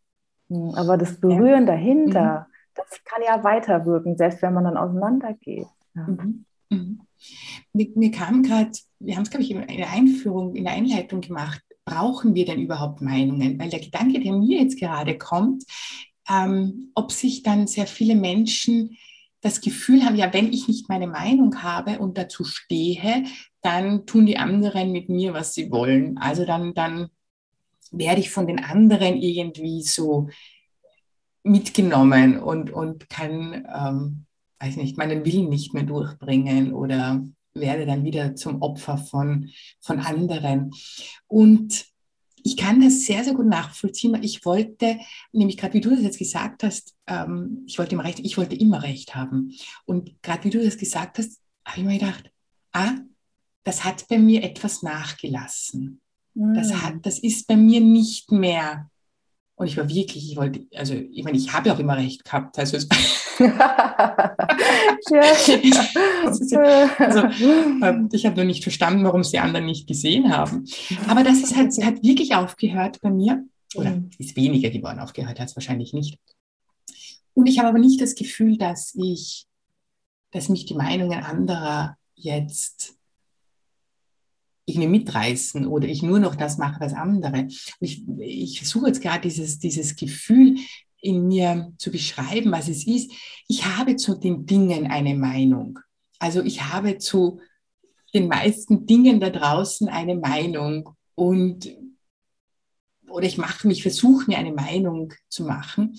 Aber 0.74 0.96
das 0.96 1.20
Berühren 1.20 1.66
ja. 1.66 1.72
dahinter, 1.72 2.46
mhm. 2.48 2.54
das 2.74 3.04
kann 3.04 3.22
ja 3.26 3.44
weiterwirken, 3.44 4.16
selbst 4.16 4.40
wenn 4.42 4.54
man 4.54 4.64
dann 4.64 4.76
auseinandergeht. 4.76 5.66
Ja. 5.94 6.02
Mhm. 6.06 6.44
Mhm. 6.70 7.00
Mir, 7.72 7.88
mir, 7.94 8.10
kam 8.10 8.42
gerade, 8.42 8.70
wir 8.98 9.16
haben 9.16 9.22
es, 9.22 9.30
glaube 9.30 9.42
ich, 9.42 9.50
in 9.50 9.66
der 9.66 9.90
Einführung, 9.90 10.54
in 10.54 10.64
der 10.64 10.74
Einleitung 10.74 11.20
gemacht, 11.20 11.62
brauchen 11.84 12.34
wir 12.34 12.44
denn 12.44 12.60
überhaupt 12.60 13.00
Meinungen? 13.00 13.58
Weil 13.58 13.70
der 13.70 13.80
Gedanke, 13.80 14.20
der 14.20 14.32
mir 14.32 14.60
jetzt 14.60 14.78
gerade 14.78 15.16
kommt, 15.16 15.64
ähm, 16.30 16.90
ob 16.94 17.12
sich 17.12 17.42
dann 17.42 17.66
sehr 17.66 17.86
viele 17.86 18.14
Menschen 18.14 18.96
das 19.40 19.60
Gefühl 19.60 20.04
haben, 20.04 20.16
ja, 20.16 20.32
wenn 20.32 20.52
ich 20.52 20.68
nicht 20.68 20.88
meine 20.88 21.06
Meinung 21.06 21.62
habe 21.62 21.98
und 21.98 22.18
dazu 22.18 22.44
stehe, 22.44 23.24
dann 23.62 24.06
tun 24.06 24.26
die 24.26 24.38
anderen 24.38 24.92
mit 24.92 25.08
mir, 25.08 25.32
was 25.32 25.54
sie 25.54 25.70
wollen. 25.70 26.18
Also 26.18 26.44
dann, 26.44 26.74
dann 26.74 27.08
werde 27.90 28.20
ich 28.20 28.30
von 28.30 28.46
den 28.46 28.62
anderen 28.62 29.16
irgendwie 29.16 29.82
so 29.82 30.28
mitgenommen 31.42 32.38
und, 32.38 32.70
und 32.70 33.08
kann, 33.08 33.66
ähm, 33.74 34.26
weiß 34.58 34.76
nicht, 34.76 34.98
meinen 34.98 35.24
Willen 35.24 35.48
nicht 35.48 35.72
mehr 35.72 35.84
durchbringen 35.84 36.72
oder 36.72 37.24
werde 37.54 37.86
dann 37.86 38.04
wieder 38.04 38.34
zum 38.34 38.60
Opfer 38.62 38.98
von, 38.98 39.50
von 39.80 40.00
anderen. 40.00 40.70
Und 41.26 41.86
ich 42.44 42.56
kann 42.56 42.80
das 42.80 43.02
sehr, 43.02 43.24
sehr 43.24 43.34
gut 43.34 43.46
nachvollziehen, 43.46 44.12
weil 44.12 44.24
ich 44.24 44.44
wollte, 44.44 44.98
nämlich 45.32 45.56
gerade 45.56 45.74
wie 45.74 45.80
du 45.80 45.90
das 45.90 46.02
jetzt 46.02 46.18
gesagt 46.18 46.62
hast, 46.62 46.94
ähm, 47.06 47.64
ich 47.66 47.78
wollte 47.78 47.94
immer 47.94 48.04
recht, 48.04 48.20
ich 48.20 48.36
wollte 48.36 48.56
immer 48.56 48.82
recht 48.82 49.14
haben. 49.14 49.54
Und 49.84 50.22
gerade 50.22 50.44
wie 50.44 50.50
du 50.50 50.62
das 50.62 50.76
gesagt 50.76 51.18
hast, 51.18 51.40
habe 51.64 51.80
ich 51.80 51.86
mir 51.86 51.98
gedacht, 51.98 52.30
ah, 52.72 52.92
das 53.64 53.84
hat 53.84 54.06
bei 54.08 54.18
mir 54.18 54.42
etwas 54.42 54.82
nachgelassen. 54.82 56.00
Mm. 56.34 56.54
Das, 56.54 56.72
hat, 56.72 56.94
das 57.02 57.18
ist 57.18 57.46
bei 57.46 57.56
mir 57.56 57.80
nicht 57.80 58.32
mehr. 58.32 58.90
Und 59.56 59.66
ich 59.66 59.76
war 59.76 59.88
wirklich, 59.88 60.30
ich 60.30 60.36
wollte, 60.36 60.66
also 60.74 60.94
ich 60.94 61.24
meine, 61.24 61.36
ich 61.36 61.52
habe 61.52 61.68
ja 61.68 61.74
auch 61.74 61.78
immer 61.78 61.96
recht 61.96 62.24
gehabt. 62.24 62.58
Also 62.58 62.76
also, 66.98 67.20
ähm, 67.84 68.08
ich 68.12 68.26
habe 68.26 68.36
nur 68.36 68.44
nicht 68.44 68.62
verstanden, 68.62 69.04
warum 69.04 69.20
es 69.20 69.30
die 69.30 69.38
anderen 69.38 69.66
nicht 69.66 69.86
gesehen 69.86 70.32
haben. 70.32 70.64
Aber 71.08 71.22
das 71.22 71.38
ist 71.38 71.56
halt, 71.56 71.72
hat 71.84 72.02
wirklich 72.02 72.34
aufgehört 72.34 73.00
bei 73.00 73.10
mir. 73.10 73.44
Oder 73.74 73.90
mhm. 73.90 74.10
ist 74.18 74.36
weniger 74.36 74.70
geworden, 74.70 74.98
aufgehört 74.98 75.38
hat 75.38 75.48
es 75.48 75.56
wahrscheinlich 75.56 75.92
nicht. 75.92 76.18
Und 77.34 77.46
ich 77.46 77.58
habe 77.58 77.68
aber 77.68 77.78
nicht 77.78 78.00
das 78.00 78.14
Gefühl, 78.14 78.56
dass 78.56 78.94
ich, 78.94 79.46
dass 80.32 80.48
mich 80.48 80.66
die 80.66 80.74
Meinungen 80.74 81.22
anderer 81.22 81.96
jetzt 82.14 82.94
irgendwie 84.64 84.88
mitreißen 84.88 85.66
oder 85.66 85.88
ich 85.88 86.02
nur 86.02 86.18
noch 86.18 86.34
das 86.34 86.58
mache, 86.58 86.80
was 86.80 86.92
andere. 86.92 87.42
Und 87.42 87.52
ich, 87.80 88.02
ich 88.18 88.58
versuche 88.58 88.88
jetzt 88.88 89.00
gerade 89.00 89.20
dieses, 89.20 89.58
dieses 89.58 89.96
Gefühl 89.96 90.56
in 91.00 91.28
mir 91.28 91.72
zu 91.78 91.90
beschreiben, 91.90 92.50
was 92.52 92.68
es 92.68 92.86
ist. 92.86 93.12
Ich 93.46 93.66
habe 93.66 93.96
zu 93.96 94.14
den 94.14 94.46
Dingen 94.46 94.86
eine 94.86 95.14
Meinung. 95.14 95.78
Also 96.18 96.42
ich 96.42 96.62
habe 96.64 96.98
zu 96.98 97.40
den 98.14 98.28
meisten 98.28 98.86
Dingen 98.86 99.20
da 99.20 99.30
draußen 99.30 99.88
eine 99.88 100.16
Meinung 100.16 100.90
und 101.14 101.76
oder 103.08 103.26
ich 103.26 103.38
mache 103.38 103.66
mich, 103.66 103.82
versuche 103.82 104.26
mir 104.26 104.38
eine 104.38 104.52
Meinung 104.52 105.14
zu 105.28 105.44
machen, 105.44 105.98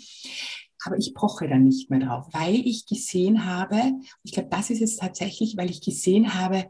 aber 0.85 0.97
ich 0.97 1.13
poche 1.13 1.47
dann 1.47 1.63
nicht 1.63 1.89
mehr 1.89 1.99
drauf, 1.99 2.27
weil 2.31 2.55
ich 2.55 2.85
gesehen 2.85 3.45
habe, 3.45 3.93
ich 4.23 4.31
glaube, 4.31 4.49
das 4.49 4.69
ist 4.69 4.81
es 4.81 4.95
tatsächlich, 4.95 5.57
weil 5.57 5.69
ich 5.69 5.81
gesehen 5.81 6.35
habe, 6.35 6.69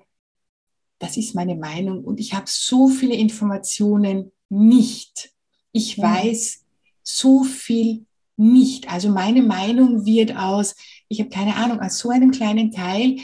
das 0.98 1.18
ist 1.18 1.36
meine 1.36 1.56
Meinung 1.56 2.04
und 2.04 2.20
ich 2.20 2.34
habe 2.34 2.46
so 2.48 2.88
viele 2.88 3.15
Informationen 3.15 4.32
nicht. 4.50 5.32
Ich 5.72 5.98
weiß 5.98 6.65
so 7.04 7.44
viel 7.44 8.06
nicht. 8.39 8.91
Also 8.91 9.10
meine 9.10 9.41
Meinung 9.41 10.06
wird 10.06 10.36
aus, 10.36 10.75
ich 11.08 11.19
habe 11.19 11.30
keine 11.30 11.56
Ahnung, 11.56 11.80
aus 11.80 11.99
so 11.99 12.10
einem 12.10 12.32
kleinen 12.32 12.71
Teil 12.71 13.17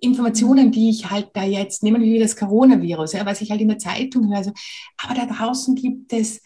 Informationen, 0.00 0.72
die 0.72 0.90
ich 0.90 1.10
halt 1.10 1.30
da 1.34 1.44
jetzt, 1.44 1.82
nehmen 1.82 2.02
wir 2.02 2.12
wie 2.12 2.18
das 2.18 2.36
Coronavirus, 2.36 3.12
ja, 3.12 3.24
was 3.26 3.40
ich 3.40 3.50
halt 3.50 3.60
in 3.60 3.68
der 3.68 3.78
Zeitung 3.78 4.28
höre. 4.28 4.38
Also, 4.38 4.52
aber 4.98 5.14
da 5.14 5.26
draußen 5.26 5.74
gibt 5.74 6.12
es 6.12 6.42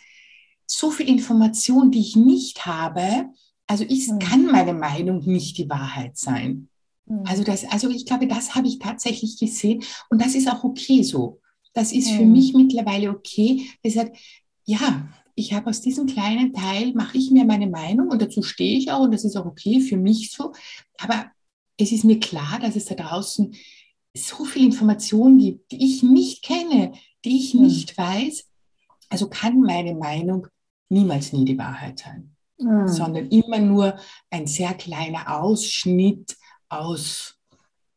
so 0.67 0.91
viel 0.91 1.09
Information, 1.09 1.91
die 1.91 2.01
ich 2.01 2.17
nicht 2.17 2.67
habe. 2.67 3.31
Also 3.67 3.85
ich 3.89 4.09
mhm. 4.09 4.19
kann 4.19 4.47
meine 4.47 4.75
Meinung 4.75 5.25
nicht 5.25 5.59
die 5.59 5.69
Wahrheit 5.69 6.17
sein. 6.17 6.69
Mhm. 7.07 7.23
Also 7.25 7.43
das, 7.43 7.65
also 7.65 7.89
ich 7.89 8.07
glaube, 8.07 8.27
das 8.27 8.55
habe 8.55 8.69
ich 8.69 8.79
tatsächlich 8.79 9.39
gesehen 9.39 9.83
und 10.11 10.23
das 10.23 10.35
ist 10.35 10.49
auch 10.49 10.65
okay 10.65 11.03
so. 11.03 11.41
Das 11.73 11.93
ist 11.93 12.11
für 12.11 12.25
mich 12.25 12.55
mittlerweile 12.55 13.11
okay. 13.11 13.69
Deshalb, 13.85 14.17
ja, 14.65 15.09
ich 15.39 15.53
habe 15.53 15.71
aus 15.71 15.81
diesem 15.81 16.07
kleinen 16.07 16.53
Teil, 16.53 16.93
mache 16.95 17.17
ich 17.17 17.31
mir 17.31 17.45
meine 17.45 17.69
Meinung 17.69 18.09
und 18.09 18.21
dazu 18.21 18.43
stehe 18.43 18.77
ich 18.77 18.91
auch 18.91 19.03
und 19.03 19.13
das 19.13 19.25
ist 19.25 19.37
auch 19.37 19.47
okay 19.47 19.81
für 19.81 19.97
mich 19.97 20.33
so. 20.33 20.53
Aber 20.99 21.31
es 21.77 21.93
ist 21.93 22.05
mir 22.05 22.19
klar, 22.19 22.59
dass 22.61 22.75
es 22.75 22.87
da 22.87 22.97
draußen 22.97 23.55
so 24.17 24.45
viel 24.45 24.65
Informationen 24.65 25.39
gibt, 25.39 25.71
die 25.71 25.85
ich 25.85 26.03
nicht 26.03 26.43
kenne, 26.43 26.93
die 27.25 27.37
ich 27.37 27.53
hm. 27.53 27.63
nicht 27.63 27.97
mhm. 27.97 28.03
weiß. 28.03 28.49
Also 29.11 29.29
kann 29.29 29.61
meine 29.61 29.95
Meinung 29.95 30.49
niemals 30.89 31.33
nie 31.33 31.45
die 31.45 31.59
Wahrheit 31.59 32.01
sein, 32.01 32.35
mhm. 32.59 32.89
sondern 32.89 33.29
immer 33.29 33.59
nur 33.59 33.97
ein 34.31 34.47
sehr 34.47 34.75
kleiner 34.75 35.41
Ausschnitt 35.41 36.37
aus 36.69 37.39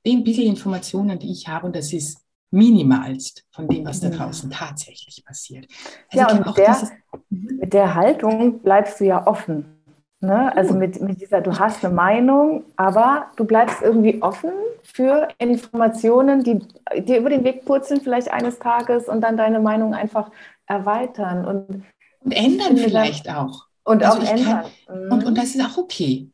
den 0.06 0.24
bisschen 0.24 0.48
Informationen, 0.48 1.20
die 1.20 1.32
ich 1.32 1.48
habe. 1.48 1.68
Und 1.68 1.76
das 1.76 1.92
ist 1.92 2.20
minimalst 2.52 3.46
von 3.52 3.68
dem, 3.68 3.86
was 3.86 4.02
da 4.02 4.10
mhm. 4.10 4.14
draußen 4.14 4.52
tatsächlich 4.52 5.24
passiert. 5.26 5.68
Also 6.12 6.20
ja, 6.20 6.32
und 6.32 6.58
der, 6.58 6.90
mit 7.30 7.74
der 7.74 7.96
Haltung 7.96 8.60
bleibst 8.60 9.00
du 9.00 9.06
ja 9.06 9.26
offen. 9.26 9.82
Ne? 10.20 10.56
Also 10.56 10.76
mit, 10.76 11.02
mit 11.02 11.20
dieser, 11.20 11.42
du 11.42 11.58
hast 11.58 11.84
eine 11.84 11.94
Meinung, 11.94 12.64
aber 12.76 13.28
du 13.38 13.46
bleibst 13.46 13.82
irgendwie 13.82 14.22
offen 14.22 14.52
für 14.84 15.30
Informationen, 15.40 16.44
die 16.44 16.60
dir 17.04 17.20
über 17.20 17.30
den 17.30 17.44
Weg 17.44 17.66
purzeln, 17.66 18.02
vielleicht 18.02 18.30
eines 18.32 18.60
Tages 18.60 19.08
und 19.08 19.22
dann 19.22 19.36
deine 19.36 19.60
Meinung 19.60 19.96
einfach 19.96 20.30
erweitern 20.68 21.46
und, 21.46 21.84
und 22.20 22.32
ändern 22.32 22.78
vielleicht 22.78 23.28
dann, 23.28 23.36
auch. 23.38 23.66
Und 23.84 24.04
also 24.04 24.20
auch 24.20 24.32
ändern. 24.32 24.66
Kann, 24.86 25.12
und, 25.12 25.26
und 25.26 25.38
das 25.38 25.56
ist 25.56 25.62
auch 25.62 25.78
okay. 25.78 26.30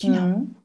Genau. 0.00 0.20
Mhm. 0.20 0.56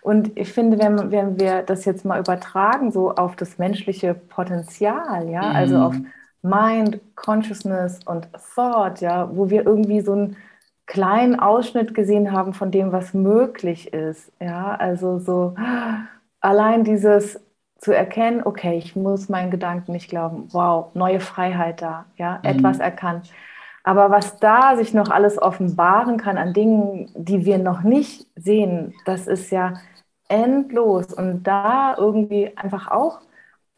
Und 0.00 0.36
ich 0.36 0.52
finde, 0.52 0.78
wenn, 0.78 1.10
wenn 1.10 1.38
wir 1.40 1.62
das 1.62 1.84
jetzt 1.84 2.04
mal 2.04 2.20
übertragen, 2.20 2.92
so 2.92 3.14
auf 3.14 3.36
das 3.36 3.58
menschliche 3.58 4.14
Potenzial, 4.14 5.28
ja, 5.28 5.42
mhm. 5.42 5.56
also 5.56 5.76
auf 5.78 5.96
Mind, 6.42 7.00
Consciousness 7.16 8.00
und 8.04 8.28
Thought, 8.54 9.00
ja, 9.00 9.28
wo 9.34 9.50
wir 9.50 9.66
irgendwie 9.66 10.00
so 10.00 10.12
einen 10.12 10.36
kleinen 10.86 11.38
Ausschnitt 11.38 11.94
gesehen 11.94 12.32
haben 12.32 12.54
von 12.54 12.70
dem, 12.70 12.92
was 12.92 13.12
möglich 13.14 13.92
ist, 13.92 14.32
ja, 14.40 14.74
also 14.74 15.18
so 15.18 15.54
allein 16.40 16.84
dieses 16.84 17.40
zu 17.78 17.92
erkennen, 17.92 18.42
okay, 18.44 18.76
ich 18.76 18.96
muss 18.96 19.28
meinen 19.28 19.50
Gedanken 19.50 19.92
nicht 19.92 20.08
glauben, 20.08 20.48
wow, 20.52 20.94
neue 20.94 21.20
Freiheit 21.20 21.80
da, 21.82 22.06
ja, 22.16 22.38
mhm. 22.38 22.50
etwas 22.50 22.80
erkannt. 22.80 23.30
Aber 23.88 24.10
was 24.10 24.38
da 24.38 24.76
sich 24.76 24.92
noch 24.92 25.08
alles 25.08 25.40
offenbaren 25.40 26.18
kann 26.18 26.36
an 26.36 26.52
Dingen, 26.52 27.10
die 27.14 27.46
wir 27.46 27.56
noch 27.56 27.80
nicht 27.80 28.26
sehen, 28.36 28.92
das 29.06 29.26
ist 29.26 29.50
ja 29.50 29.80
endlos. 30.28 31.14
Und 31.14 31.44
da 31.44 31.96
irgendwie 31.96 32.54
einfach 32.54 32.90
auch 32.90 33.22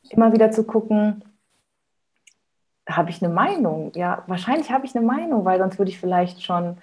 immer 0.08 0.32
wieder 0.32 0.50
zu 0.50 0.64
gucken, 0.64 1.22
habe 2.88 3.10
ich 3.10 3.22
eine 3.22 3.32
Meinung? 3.32 3.92
Ja, 3.94 4.24
wahrscheinlich 4.26 4.72
habe 4.72 4.84
ich 4.84 4.96
eine 4.96 5.06
Meinung, 5.06 5.44
weil 5.44 5.60
sonst 5.60 5.78
würde 5.78 5.92
ich 5.92 6.00
vielleicht 6.00 6.42
schon, 6.42 6.78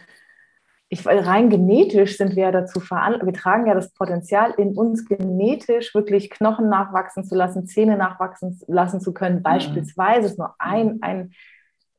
ich, 0.88 1.06
rein 1.06 1.50
genetisch 1.50 2.16
sind 2.16 2.38
wir 2.38 2.44
ja 2.44 2.52
dazu 2.54 2.80
veranlagt, 2.80 3.26
wir 3.26 3.34
tragen 3.34 3.68
ja 3.68 3.74
das 3.74 3.94
Potenzial 3.94 4.52
in 4.52 4.78
uns 4.78 5.06
genetisch 5.06 5.94
wirklich 5.94 6.30
Knochen 6.30 6.70
nachwachsen 6.70 7.26
zu 7.26 7.36
lassen, 7.36 7.68
Zähne 7.68 7.98
nachwachsen 7.98 8.58
lassen 8.68 9.02
zu 9.02 9.14
können. 9.14 9.40
Mhm. 9.40 9.44
Beispielsweise 9.44 10.28
ist 10.28 10.40
nur 10.40 10.56
ein, 10.60 11.00
ein 11.02 11.34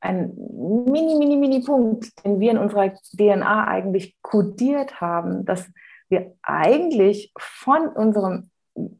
ein 0.01 0.33
mini, 0.37 1.17
mini, 1.17 1.37
mini 1.37 1.61
Punkt, 1.61 2.25
den 2.25 2.41
wir 2.41 2.51
in 2.51 2.59
unserer 2.59 2.93
DNA 3.17 3.67
eigentlich 3.67 4.17
kodiert 4.23 5.01
haben, 5.01 5.45
dass 5.45 5.69
wir 6.09 6.35
eigentlich 6.43 7.33
von 7.37 7.89
unserem 7.89 8.51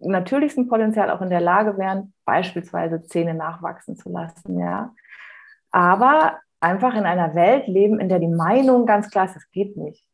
natürlichsten 0.01 0.69
Potenzial 0.69 1.11
auch 1.11 1.21
in 1.21 1.31
der 1.31 1.41
Lage 1.41 1.79
wären, 1.79 2.13
beispielsweise 2.25 3.07
Zähne 3.07 3.35
nachwachsen 3.35 3.97
zu 3.97 4.11
lassen, 4.11 4.59
ja. 4.59 4.93
Aber 5.71 6.39
einfach 6.61 6.95
in 6.95 7.05
einer 7.05 7.35
Welt 7.35 7.69
leben, 7.69 8.01
in 8.01 8.09
der 8.09 8.19
die 8.19 8.29
Meinung 8.29 8.87
ganz 8.87 9.11
klar 9.11 9.27
ist, 9.27 9.37
das 9.37 9.51
geht 9.51 9.77
nicht. 9.77 10.05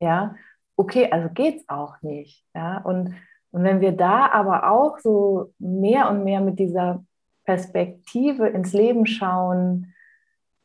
Ja, 0.00 0.34
okay, 0.76 1.10
also 1.10 1.28
geht 1.28 1.58
es 1.60 1.68
auch 1.68 2.02
nicht. 2.02 2.44
Ja, 2.54 2.78
und, 2.78 3.14
und 3.52 3.64
wenn 3.64 3.80
wir 3.80 3.92
da 3.92 4.30
aber 4.30 4.70
auch 4.70 4.98
so 4.98 5.52
mehr 5.58 6.10
und 6.10 6.24
mehr 6.24 6.40
mit 6.40 6.58
dieser 6.58 7.04
Perspektive 7.44 8.48
ins 8.48 8.72
Leben 8.72 9.06
schauen. 9.06 9.92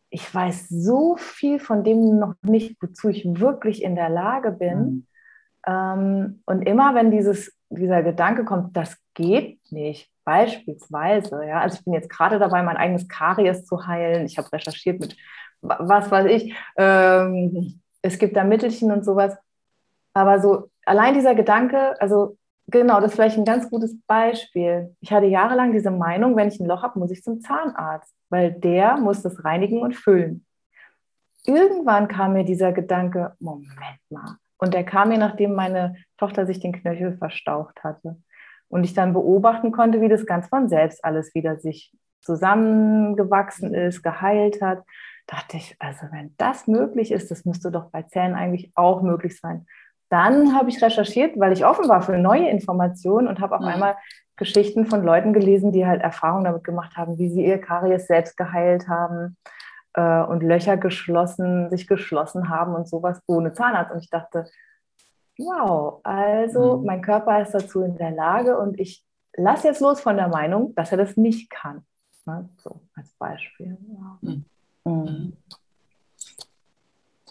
Ich 0.09 0.33
weiß 0.33 0.69
so 0.69 1.17
viel 1.17 1.59
von 1.59 1.83
dem 1.83 2.19
noch 2.19 2.35
nicht, 2.41 2.77
wozu 2.81 3.09
ich 3.09 3.25
wirklich 3.39 3.83
in 3.83 3.95
der 3.95 4.09
Lage 4.09 4.51
bin. 4.51 4.79
Mhm. 4.79 5.07
Ähm, 5.67 6.43
und 6.45 6.61
immer 6.63 6.95
wenn 6.95 7.11
dieses, 7.11 7.55
dieser 7.69 8.01
Gedanke 8.01 8.45
kommt, 8.45 8.75
das 8.75 8.97
geht 9.13 9.59
nicht, 9.71 10.09
beispielsweise, 10.23 11.45
ja, 11.45 11.59
also 11.59 11.77
ich 11.77 11.83
bin 11.83 11.93
jetzt 11.93 12.09
gerade 12.09 12.39
dabei, 12.39 12.63
mein 12.63 12.77
eigenes 12.77 13.07
Karies 13.07 13.65
zu 13.65 13.85
heilen. 13.85 14.25
Ich 14.25 14.37
habe 14.37 14.51
recherchiert 14.51 14.99
mit 14.99 15.15
was 15.61 16.09
weiß 16.09 16.25
ich. 16.27 16.55
Ähm, 16.77 17.81
es 18.01 18.17
gibt 18.17 18.35
da 18.35 18.43
Mittelchen 18.43 18.91
und 18.91 19.03
sowas. 19.03 19.35
Aber 20.13 20.39
so 20.39 20.69
allein 20.85 21.13
dieser 21.13 21.35
Gedanke, 21.35 21.99
also 22.01 22.37
Genau, 22.71 22.99
das 22.99 23.11
ist 23.11 23.15
vielleicht 23.15 23.37
ein 23.37 23.45
ganz 23.45 23.69
gutes 23.69 23.99
Beispiel. 24.05 24.95
Ich 24.99 25.11
hatte 25.11 25.25
jahrelang 25.25 25.71
diese 25.71 25.89
Meinung, 25.89 26.35
wenn 26.35 26.49
ich 26.49 26.59
ein 26.59 26.67
Loch 26.67 26.83
habe, 26.83 26.99
muss 26.99 27.09
ich 27.09 27.23
zum 27.23 27.41
Zahnarzt, 27.41 28.13
weil 28.29 28.51
der 28.51 28.97
muss 28.97 29.23
das 29.23 29.43
reinigen 29.43 29.81
und 29.81 29.95
füllen. 29.95 30.45
Irgendwann 31.45 32.07
kam 32.07 32.33
mir 32.33 32.43
dieser 32.43 32.71
Gedanke, 32.71 33.35
Moment 33.39 33.99
mal. 34.09 34.35
Und 34.59 34.73
der 34.73 34.83
kam 34.83 35.09
mir, 35.09 35.17
nachdem 35.17 35.53
meine 35.53 35.95
Tochter 36.17 36.45
sich 36.45 36.59
den 36.59 36.73
Knöchel 36.73 37.17
verstaucht 37.17 37.83
hatte. 37.83 38.17
Und 38.67 38.83
ich 38.83 38.93
dann 38.93 39.13
beobachten 39.13 39.71
konnte, 39.71 39.99
wie 40.01 40.09
das 40.09 40.27
ganz 40.27 40.47
von 40.47 40.69
selbst 40.69 41.03
alles 41.03 41.33
wieder 41.33 41.57
sich 41.57 41.91
zusammengewachsen 42.21 43.73
ist, 43.73 44.03
geheilt 44.03 44.61
hat. 44.61 44.83
Dachte 45.25 45.57
ich, 45.57 45.75
also 45.79 46.05
wenn 46.11 46.35
das 46.37 46.67
möglich 46.67 47.11
ist, 47.11 47.31
das 47.31 47.45
müsste 47.45 47.71
doch 47.71 47.89
bei 47.89 48.03
Zähnen 48.03 48.35
eigentlich 48.35 48.71
auch 48.75 49.01
möglich 49.01 49.39
sein. 49.39 49.65
Dann 50.09 50.55
habe 50.55 50.69
ich 50.69 50.81
recherchiert, 50.81 51.39
weil 51.39 51.53
ich 51.53 51.65
offen 51.65 51.87
war 51.87 52.01
für 52.01 52.17
neue 52.17 52.49
Informationen 52.49 53.27
und 53.27 53.39
habe 53.39 53.55
auf 53.55 53.61
mhm. 53.61 53.67
einmal 53.67 53.95
Geschichten 54.35 54.85
von 54.85 55.03
Leuten 55.03 55.33
gelesen, 55.33 55.71
die 55.71 55.85
halt 55.85 56.01
Erfahrungen 56.01 56.45
damit 56.45 56.63
gemacht 56.63 56.97
haben, 56.97 57.17
wie 57.17 57.29
sie 57.29 57.45
ihr 57.45 57.59
Karies 57.59 58.07
selbst 58.07 58.37
geheilt 58.37 58.87
haben 58.87 59.37
äh, 59.93 60.21
und 60.21 60.41
Löcher 60.41 60.77
geschlossen, 60.77 61.69
sich 61.69 61.87
geschlossen 61.87 62.49
haben 62.49 62.73
und 62.73 62.87
sowas 62.87 63.21
ohne 63.27 63.53
Zahnarzt. 63.53 63.91
Und 63.91 63.99
ich 63.99 64.09
dachte, 64.09 64.45
wow, 65.37 65.99
also 66.03 66.77
mhm. 66.77 66.85
mein 66.85 67.01
Körper 67.01 67.41
ist 67.41 67.51
dazu 67.51 67.81
in 67.81 67.97
der 67.97 68.11
Lage 68.11 68.57
und 68.57 68.79
ich 68.79 69.05
lasse 69.35 69.67
jetzt 69.67 69.81
los 69.81 70.01
von 70.01 70.17
der 70.17 70.27
Meinung, 70.27 70.73
dass 70.75 70.91
er 70.91 70.97
das 70.97 71.17
nicht 71.17 71.49
kann. 71.49 71.83
Ne? 72.25 72.49
So 72.57 72.81
als 72.95 73.13
Beispiel. 73.13 73.77
Ja. 74.21 74.31
Mhm. 74.85 75.33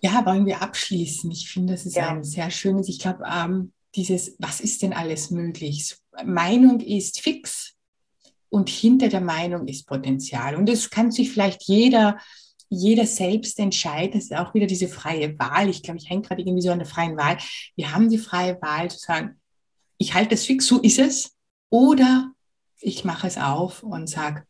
Ja, 0.08 0.24
wollen 0.24 0.46
wir 0.46 0.62
abschließen? 0.62 1.30
Ich 1.30 1.50
finde, 1.50 1.74
das 1.74 1.84
ist 1.84 1.96
ja. 1.96 2.08
ein 2.08 2.24
sehr 2.24 2.50
schönes, 2.50 2.88
ich 2.88 2.98
glaube, 2.98 3.24
ähm, 3.30 3.72
dieses, 3.94 4.36
was 4.38 4.60
ist 4.60 4.80
denn 4.82 4.94
alles 4.94 5.30
möglich? 5.30 5.96
Meinung 6.24 6.80
ist 6.80 7.20
fix 7.20 7.74
und 8.48 8.70
hinter 8.70 9.08
der 9.08 9.20
Meinung 9.20 9.66
ist 9.68 9.86
Potenzial. 9.86 10.56
Und 10.56 10.66
das 10.66 10.88
kann 10.88 11.10
sich 11.10 11.30
vielleicht 11.30 11.64
jeder, 11.64 12.18
jeder 12.70 13.04
selbst 13.04 13.58
entscheiden. 13.58 14.12
Das 14.14 14.24
ist 14.24 14.34
auch 14.34 14.54
wieder 14.54 14.66
diese 14.66 14.88
freie 14.88 15.38
Wahl. 15.38 15.68
Ich 15.68 15.82
glaube, 15.82 15.98
ich 15.98 16.08
hänge 16.08 16.22
gerade 16.22 16.40
irgendwie 16.40 16.62
so 16.62 16.70
an 16.70 16.78
der 16.78 16.88
freien 16.88 17.18
Wahl. 17.18 17.36
Wir 17.76 17.92
haben 17.92 18.08
die 18.08 18.18
freie 18.18 18.60
Wahl 18.62 18.90
zu 18.90 18.98
sagen, 18.98 19.38
ich 19.98 20.14
halte 20.14 20.36
es 20.36 20.46
fix, 20.46 20.66
so 20.66 20.80
ist 20.80 20.98
es. 20.98 21.34
Oder 21.68 22.32
ich 22.80 23.04
mache 23.04 23.26
es 23.26 23.36
auf 23.36 23.82
und 23.82 24.08
sage, 24.08 24.44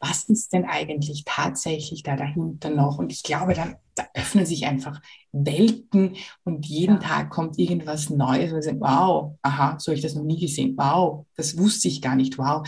was 0.00 0.24
ist 0.24 0.52
denn 0.52 0.64
eigentlich 0.64 1.24
tatsächlich 1.26 2.02
da 2.02 2.16
dahinter 2.16 2.70
noch? 2.70 2.98
Und 2.98 3.12
ich 3.12 3.22
glaube, 3.22 3.54
dann 3.54 3.76
da 3.98 4.06
öffnen 4.14 4.46
sich 4.46 4.66
einfach 4.66 5.00
Welten 5.32 6.14
und 6.44 6.66
jeden 6.66 6.96
ja. 6.96 7.00
Tag 7.00 7.30
kommt 7.30 7.58
irgendwas 7.58 8.10
Neues 8.10 8.52
und 8.52 8.62
sagt, 8.62 8.80
wow, 8.80 9.36
aha, 9.42 9.76
so 9.78 9.90
habe 9.90 9.96
ich 9.96 10.02
das 10.02 10.14
noch 10.14 10.22
nie 10.22 10.38
gesehen. 10.38 10.74
Wow, 10.76 11.26
das 11.36 11.58
wusste 11.58 11.88
ich 11.88 12.00
gar 12.00 12.14
nicht. 12.14 12.38
Wow. 12.38 12.66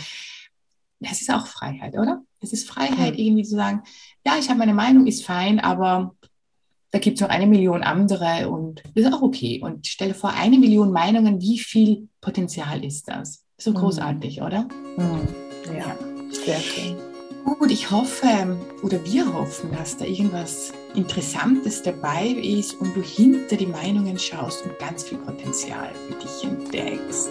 Das 0.99 1.21
ist 1.21 1.33
auch 1.33 1.47
Freiheit, 1.47 1.97
oder? 1.97 2.21
Es 2.41 2.53
ist 2.53 2.67
Freiheit, 2.67 3.17
ja. 3.17 3.25
irgendwie 3.25 3.43
zu 3.43 3.55
sagen, 3.55 3.81
ja, 4.25 4.33
ich 4.37 4.49
habe 4.49 4.59
meine 4.59 4.73
Meinung, 4.73 5.07
ist 5.07 5.25
fein, 5.25 5.59
aber 5.59 6.15
da 6.91 6.99
gibt 6.99 7.15
es 7.15 7.21
noch 7.21 7.29
eine 7.29 7.47
Million 7.47 7.83
andere 7.83 8.49
und 8.49 8.83
das 8.93 9.05
ist 9.05 9.13
auch 9.13 9.21
okay. 9.21 9.61
Und 9.63 9.87
stelle 9.87 10.13
vor, 10.13 10.31
eine 10.31 10.59
Million 10.59 10.91
Meinungen, 10.91 11.41
wie 11.41 11.57
viel 11.57 12.09
Potenzial 12.19 12.83
ist 12.83 13.07
das? 13.07 13.45
So 13.57 13.71
mhm. 13.71 13.75
großartig, 13.75 14.41
oder? 14.41 14.63
Mhm. 14.97 15.27
Ja, 15.67 15.77
ja, 15.77 15.97
sehr 16.31 16.59
schön. 16.59 17.10
Gut, 17.43 17.71
ich 17.71 17.89
hoffe 17.91 18.57
oder 18.81 19.03
wir 19.05 19.33
hoffen, 19.33 19.71
dass 19.71 19.97
da 19.97 20.05
irgendwas 20.05 20.71
Interessantes 20.95 21.81
dabei 21.81 22.27
ist 22.27 22.79
und 22.79 22.95
du 22.95 23.01
hinter 23.01 23.55
die 23.55 23.67
Meinungen 23.67 24.17
schaust 24.17 24.65
und 24.65 24.77
ganz 24.79 25.03
viel 25.03 25.17
Potenzial 25.19 25.91
für 26.07 26.15
dich 26.15 26.43
entdeckst. 26.43 27.29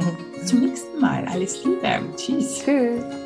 Mhm. 0.00 0.46
Zum 0.46 0.60
nächsten 0.60 1.00
Mal. 1.00 1.26
Alles 1.26 1.64
Liebe. 1.64 2.00
Tschüss. 2.16 2.62
Tschüss. 2.64 3.25